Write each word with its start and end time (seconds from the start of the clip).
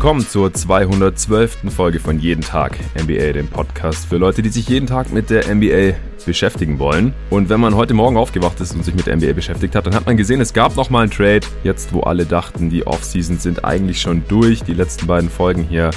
willkommen 0.00 0.26
zur 0.26 0.50
212. 0.50 1.58
Folge 1.76 2.00
von 2.00 2.18
Jeden 2.18 2.40
Tag 2.40 2.78
NBA, 2.98 3.34
dem 3.34 3.48
Podcast 3.48 4.06
für 4.06 4.16
Leute, 4.16 4.40
die 4.40 4.48
sich 4.48 4.66
jeden 4.66 4.86
Tag 4.86 5.12
mit 5.12 5.28
der 5.28 5.54
NBA 5.54 5.94
beschäftigen 6.24 6.78
wollen. 6.78 7.12
Und 7.28 7.50
wenn 7.50 7.60
man 7.60 7.74
heute 7.74 7.92
Morgen 7.92 8.16
aufgewacht 8.16 8.58
ist 8.60 8.74
und 8.74 8.82
sich 8.82 8.94
mit 8.94 9.06
der 9.06 9.16
NBA 9.16 9.34
beschäftigt 9.34 9.74
hat, 9.74 9.84
dann 9.84 9.94
hat 9.94 10.06
man 10.06 10.16
gesehen, 10.16 10.40
es 10.40 10.54
gab 10.54 10.74
nochmal 10.74 11.02
einen 11.02 11.10
Trade. 11.10 11.42
Jetzt, 11.64 11.92
wo 11.92 12.00
alle 12.00 12.24
dachten, 12.24 12.70
die 12.70 12.86
Offseasons 12.86 13.42
sind 13.42 13.62
eigentlich 13.66 14.00
schon 14.00 14.22
durch. 14.26 14.62
Die 14.62 14.72
letzten 14.72 15.06
beiden 15.06 15.28
Folgen 15.28 15.64
hier 15.64 15.90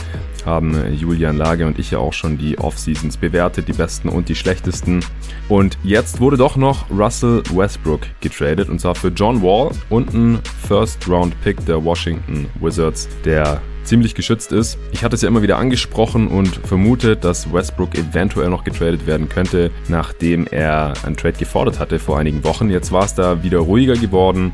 haben 0.45 0.93
Julian 0.93 1.37
Lage 1.37 1.65
und 1.65 1.79
ich 1.79 1.91
ja 1.91 1.99
auch 1.99 2.11
schon 2.11 2.37
die 2.37 2.57
Offseasons 2.57 3.15
bewertet, 3.15 3.69
die 3.69 3.73
besten 3.73 4.09
und 4.09 4.27
die 4.27 4.35
schlechtesten. 4.35 4.99
Und 5.47 5.77
jetzt 5.81 6.19
wurde 6.19 6.35
doch 6.35 6.57
noch 6.57 6.89
Russell 6.89 7.41
Westbrook 7.53 8.01
getradet 8.19 8.67
und 8.67 8.81
zwar 8.81 8.95
für 8.95 9.13
John 9.15 9.41
Wall 9.41 9.71
und 9.89 10.13
ein 10.13 10.39
First 10.67 11.07
Round 11.07 11.41
Pick 11.41 11.65
der 11.65 11.81
Washington 11.81 12.47
Wizards, 12.59 13.07
der 13.23 13.61
ziemlich 13.83 14.15
geschützt 14.15 14.51
ist. 14.51 14.77
Ich 14.91 15.03
hatte 15.03 15.15
es 15.15 15.21
ja 15.21 15.27
immer 15.27 15.41
wieder 15.41 15.57
angesprochen 15.57 16.27
und 16.27 16.55
vermutet, 16.65 17.23
dass 17.23 17.51
Westbrook 17.51 17.95
eventuell 17.95 18.49
noch 18.49 18.63
getradet 18.63 19.05
werden 19.07 19.29
könnte, 19.29 19.71
nachdem 19.87 20.47
er 20.47 20.93
einen 21.03 21.17
Trade 21.17 21.37
gefordert 21.37 21.79
hatte 21.79 21.99
vor 21.99 22.17
einigen 22.17 22.43
Wochen. 22.43 22.69
Jetzt 22.69 22.91
war 22.91 23.05
es 23.05 23.15
da 23.15 23.43
wieder 23.43 23.59
ruhiger 23.59 23.95
geworden 23.95 24.53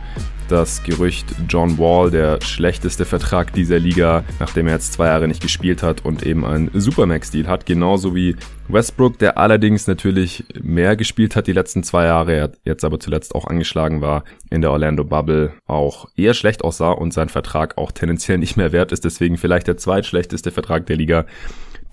das 0.52 0.84
Gerücht 0.84 1.26
John 1.48 1.78
Wall, 1.78 2.12
der 2.12 2.42
schlechteste 2.42 3.06
Vertrag 3.06 3.54
dieser 3.54 3.80
Liga, 3.80 4.24
nachdem 4.40 4.68
er 4.68 4.74
jetzt 4.74 4.94
zwei 4.94 5.08
Jahre 5.08 5.28
nicht 5.28 5.42
gespielt 5.42 5.84
hat 5.84 6.04
und 6.04 6.24
eben 6.24 6.46
einen 6.46 6.70
Supermax-Deal 6.74 7.48
hat, 7.48 7.66
genauso 7.66 8.16
wie 8.16 8.36
Westbrook, 8.68 9.18
der 9.20 9.38
allerdings 9.38 9.88
natürlich 9.88 10.44
mehr 10.62 10.96
gespielt 10.96 11.36
hat 11.36 11.48
die 11.48 11.54
letzten 11.54 11.84
zwei 11.84 12.06
Jahre, 12.06 12.52
jetzt 12.64 12.84
aber 12.84 13.00
zuletzt 13.00 13.36
auch 13.36 13.46
angeschlagen 13.46 14.02
war 14.02 14.24
in 14.50 14.62
der 14.62 14.72
Orlando 14.72 15.04
Bubble, 15.04 15.54
auch 15.68 16.08
eher 16.16 16.34
schlecht 16.34 16.64
aussah 16.64 16.92
und 16.92 17.14
sein 17.14 17.30
Vertrag 17.30 17.78
auch 17.78 17.92
tendenziell 17.92 18.38
nicht 18.38 18.58
mehr 18.58 18.72
wert 18.72 18.92
ist, 18.92 19.06
deswegen 19.06 19.38
vielleicht 19.38 19.68
der 19.68 19.78
zweitschlechteste 19.78 20.52
Vertrag 20.52 20.86
der 20.88 20.98
Liga. 20.98 21.26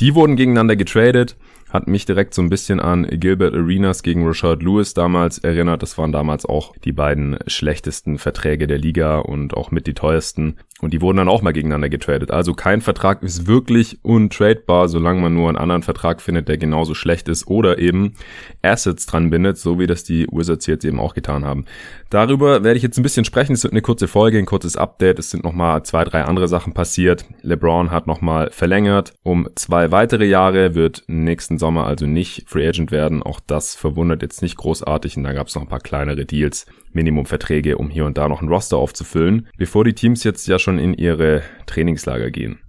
Die 0.01 0.15
wurden 0.15 0.37
gegeneinander 0.37 0.77
getradet 0.77 1.37
hat 1.77 1.89
mich 1.89 2.07
direkt 2.07 2.33
so 2.33 2.41
ein 2.41 2.49
bisschen 2.49 2.81
an 2.81 3.05
Gilbert 3.05 3.55
Arenas 3.55 4.03
gegen 4.03 4.27
Rashad 4.27 4.63
Lewis 4.63 4.95
damals 4.95 5.37
erinnert. 5.39 5.83
Das 5.83 5.99
waren 5.99 6.11
damals 6.11 6.47
auch 6.47 6.75
die 6.79 6.93
beiden 6.93 7.39
schlechtesten 7.47 8.17
Verträge 8.17 8.67
der 8.67 8.79
Liga 8.79 9.19
und 9.19 9.55
auch 9.55 9.71
mit 9.71 9.87
die 9.87 9.93
teuersten. 9.93 10.57
Und 10.81 10.95
die 10.95 11.03
wurden 11.03 11.19
dann 11.19 11.29
auch 11.29 11.43
mal 11.43 11.53
gegeneinander 11.53 11.91
getradet. 11.91 12.31
Also 12.31 12.55
kein 12.55 12.81
Vertrag 12.81 13.23
ist 13.23 13.47
wirklich 13.47 13.99
untradebar, 14.03 14.89
solange 14.89 15.21
man 15.21 15.35
nur 15.35 15.49
einen 15.51 15.59
anderen 15.59 15.83
Vertrag 15.83 16.23
findet, 16.23 16.49
der 16.49 16.57
genauso 16.57 16.95
schlecht 16.95 17.29
ist 17.29 17.47
oder 17.47 17.79
eben 17.79 18.15
Assets 18.63 19.05
dran 19.05 19.29
bindet, 19.29 19.59
so 19.59 19.79
wie 19.79 19.87
das 19.87 20.03
die 20.03 20.27
Wizards 20.31 20.67
jetzt 20.67 20.85
eben 20.87 20.99
auch 20.99 21.13
getan 21.13 21.45
haben. 21.45 21.67
Darüber 22.11 22.63
werde 22.63 22.77
ich 22.77 22.83
jetzt 22.83 22.99
ein 22.99 23.03
bisschen 23.03 23.25
sprechen. 23.25 23.53
Es 23.53 23.65
wird 23.65 23.73
eine 23.73 23.83
kurze 23.83 24.07
Folge, 24.07 24.39
ein 24.39 24.47
kurzes 24.47 24.77
Update. 24.77 25.19
Es 25.19 25.31
sind 25.31 25.43
nochmal 25.43 25.83
zwei, 25.83 26.05
drei 26.05 26.23
andere 26.23 26.47
Sachen 26.47 26.73
passiert. 26.73 27.25
LeBron 27.43 27.91
hat 27.91 28.07
nochmal 28.07 28.51
verlängert 28.53 29.13
um 29.23 29.49
zwei 29.57 29.91
weitere 29.91 30.25
Jahre, 30.25 30.75
wird 30.75 31.03
nächsten 31.09 31.59
Sommer 31.59 31.87
also 31.87 32.07
nicht 32.07 32.49
Free 32.49 32.67
Agent 32.67 32.93
werden. 32.93 33.23
Auch 33.23 33.41
das 33.45 33.75
verwundert 33.75 34.23
jetzt 34.23 34.41
nicht 34.41 34.57
großartig. 34.57 35.17
Und 35.17 35.25
da 35.25 35.33
gab 35.33 35.49
es 35.49 35.55
noch 35.57 35.63
ein 35.63 35.69
paar 35.69 35.81
kleinere 35.81 36.25
Deals, 36.25 36.67
Minimumverträge, 36.93 37.77
um 37.77 37.91
hier 37.91 38.05
und 38.05 38.17
da 38.17 38.29
noch 38.29 38.41
ein 38.41 38.49
Roster 38.49 38.77
aufzufüllen, 38.77 39.49
bevor 39.59 39.85
die 39.85 39.95
Teams 39.95 40.23
jetzt 40.23 40.47
ja 40.47 40.59
schon 40.59 40.79
in 40.79 40.95
ihre 40.95 41.43
Trainingslager 41.67 42.31
gehen. 42.31 42.61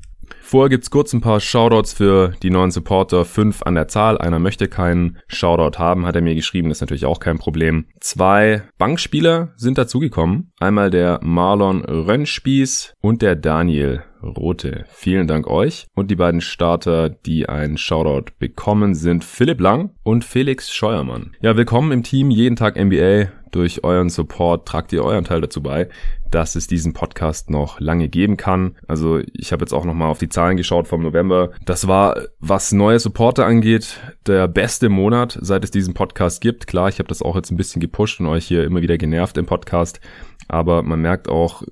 Vorher 0.41 0.69
gibt's 0.69 0.89
kurz 0.89 1.11
ein 1.13 1.21
paar 1.21 1.39
Shoutouts 1.39 1.93
für 1.93 2.33
die 2.41 2.49
neuen 2.49 2.71
Supporter. 2.71 3.25
Fünf 3.25 3.63
an 3.63 3.75
der 3.75 3.87
Zahl. 3.87 4.17
Einer 4.17 4.39
möchte 4.39 4.67
keinen 4.67 5.17
Shoutout 5.27 5.77
haben, 5.77 6.05
hat 6.05 6.15
er 6.15 6.21
mir 6.21 6.35
geschrieben. 6.35 6.71
Ist 6.71 6.81
natürlich 6.81 7.05
auch 7.05 7.19
kein 7.19 7.37
Problem. 7.37 7.87
Zwei 7.99 8.63
Bankspieler 8.77 9.53
sind 9.57 9.77
dazugekommen. 9.77 10.53
Einmal 10.59 10.89
der 10.89 11.19
Marlon 11.21 11.83
Rönnspieß 11.83 12.93
und 13.01 13.21
der 13.21 13.35
Daniel 13.35 14.03
Rote. 14.23 14.85
Vielen 14.87 15.27
Dank 15.27 15.47
euch. 15.47 15.87
Und 15.93 16.11
die 16.11 16.15
beiden 16.15 16.41
Starter, 16.41 17.09
die 17.09 17.49
einen 17.49 17.77
Shoutout 17.77 18.31
bekommen, 18.39 18.95
sind 18.95 19.23
Philipp 19.23 19.59
Lang 19.59 19.91
und 20.03 20.23
Felix 20.23 20.73
Scheuermann. 20.73 21.35
Ja, 21.41 21.55
willkommen 21.55 21.91
im 21.91 22.03
Team 22.03 22.31
Jeden 22.31 22.55
Tag 22.55 22.77
NBA. 22.77 23.27
Durch 23.51 23.83
euren 23.83 24.09
Support 24.09 24.67
tragt 24.67 24.91
ihr 24.93 25.03
euren 25.03 25.23
Teil 25.23 25.41
dazu 25.41 25.63
bei, 25.63 25.87
dass 26.31 26.55
es 26.55 26.67
diesen 26.67 26.93
Podcast 26.93 27.49
noch 27.49 27.79
lange 27.79 28.09
geben 28.09 28.37
kann. 28.37 28.75
Also 28.87 29.19
ich 29.33 29.51
habe 29.51 29.63
jetzt 29.63 29.73
auch 29.73 29.85
nochmal 29.85 30.09
auf 30.09 30.19
die 30.19 30.29
Zahlen 30.29 30.57
geschaut 30.57 30.87
vom 30.87 31.01
November. 31.01 31.51
Das 31.65 31.87
war, 31.87 32.17
was 32.39 32.71
neue 32.71 32.99
Supporter 32.99 33.45
angeht, 33.45 33.99
der 34.25 34.47
beste 34.47 34.89
Monat, 34.89 35.37
seit 35.41 35.63
es 35.63 35.71
diesen 35.71 35.93
Podcast 35.93 36.41
gibt. 36.41 36.67
Klar, 36.67 36.89
ich 36.89 36.99
habe 36.99 37.09
das 37.09 37.21
auch 37.21 37.35
jetzt 37.35 37.51
ein 37.51 37.57
bisschen 37.57 37.79
gepusht 37.79 38.19
und 38.19 38.27
euch 38.27 38.45
hier 38.45 38.63
immer 38.63 38.81
wieder 38.81 38.97
genervt 38.97 39.37
im 39.37 39.45
Podcast. 39.45 39.99
Aber 40.47 40.81
man 40.81 41.01
merkt 41.01 41.27
auch, 41.27 41.63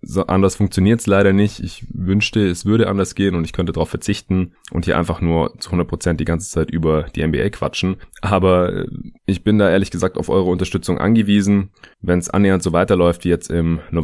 so 0.00 0.26
anders 0.26 0.56
funktioniert 0.56 1.00
es 1.00 1.06
leider 1.06 1.32
nicht. 1.32 1.60
Ich 1.60 1.84
wünschte, 1.92 2.46
es 2.48 2.64
würde 2.66 2.88
anders 2.88 3.14
gehen 3.14 3.34
und 3.34 3.44
ich 3.44 3.52
könnte 3.52 3.72
darauf 3.72 3.90
verzichten 3.90 4.52
und 4.72 4.84
hier 4.84 4.98
einfach 4.98 5.20
nur 5.20 5.58
zu 5.58 5.70
100% 5.70 6.14
die 6.14 6.24
ganze 6.24 6.50
Zeit 6.50 6.70
über 6.70 7.04
die 7.14 7.26
NBA 7.26 7.50
quatschen. 7.50 7.96
Aber 8.20 8.72
äh, 8.72 8.86
ich 9.26 9.44
bin 9.44 9.58
da 9.58 9.70
ehrlich 9.70 9.90
gesagt 9.90 10.16
auf 10.16 10.28
eure 10.28 10.50
Unterstützung 10.50 10.98
angewiesen. 10.98 11.70
Wenn 12.00 12.18
es 12.18 12.30
annähernd 12.30 12.62
so 12.62 12.72
weiterläuft 12.72 13.24
wie 13.24 13.28
jetzt 13.28 13.50
im 13.50 13.80
November, 13.90 14.01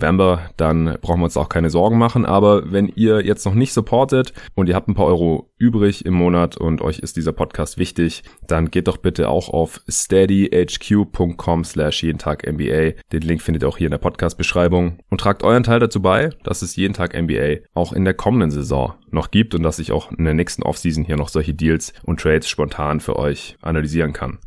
dann 0.57 0.99
brauchen 1.01 1.21
wir 1.21 1.25
uns 1.25 1.37
auch 1.37 1.49
keine 1.49 1.71
Sorgen 1.71 1.99
machen. 1.99 2.25
Aber 2.25 2.73
wenn 2.73 2.89
ihr 2.89 3.25
jetzt 3.25 3.45
noch 3.45 3.55
nicht 3.55 3.73
supportet 3.73 4.33
und 4.55 4.69
ihr 4.69 4.75
habt 4.75 4.89
ein 4.89 4.95
paar 4.95 5.07
Euro 5.07 5.51
übrig 5.59 6.05
im 6.07 6.15
Monat 6.15 6.57
und 6.57 6.81
euch 6.81 6.99
ist 7.01 7.17
dieser 7.17 7.33
Podcast 7.33 7.79
wichtig, 7.79 8.23
dann 8.47 8.71
geht 8.71 8.89
doch 8.89 8.97
bitte 8.97 9.29
auch 9.29 9.49
auf 9.49 9.81
steadyhq.com 9.89 11.65
slash 11.65 12.03
jeden 12.03 12.19
Tag 12.19 12.47
NBA. 12.51 12.93
Den 13.13 13.23
Link 13.23 13.43
findet 13.43 13.63
ihr 13.63 13.69
auch 13.69 13.79
hier 13.79 13.89
in 13.89 13.93
der 13.93 13.99
Podcast-Beschreibung 13.99 14.99
und 15.11 15.21
tragt 15.21 15.43
euren 15.43 15.63
Teil 15.63 15.81
dazu 15.81 16.01
bei, 16.01 16.31
dass 16.45 16.63
es 16.63 16.77
jeden 16.77 16.95
Tag 16.95 17.21
NBA 17.21 17.67
auch 17.75 17.93
in 17.93 18.05
der 18.05 18.15
kommenden 18.15 18.51
Saison 18.51 18.95
noch 19.11 19.31
gibt 19.31 19.55
und 19.55 19.63
dass 19.63 19.79
ich 19.79 19.93
auch 19.93 20.13
in 20.13 20.25
der 20.25 20.35
nächsten 20.35 20.63
Offseason 20.63 21.05
hier 21.05 21.17
noch 21.17 21.29
solche 21.29 21.55
Deals 21.55 21.93
und 22.05 22.21
Trades 22.21 22.49
spontan 22.49 23.01
für 23.01 23.17
euch 23.17 23.57
analysieren 23.63 24.13
kann. 24.13 24.39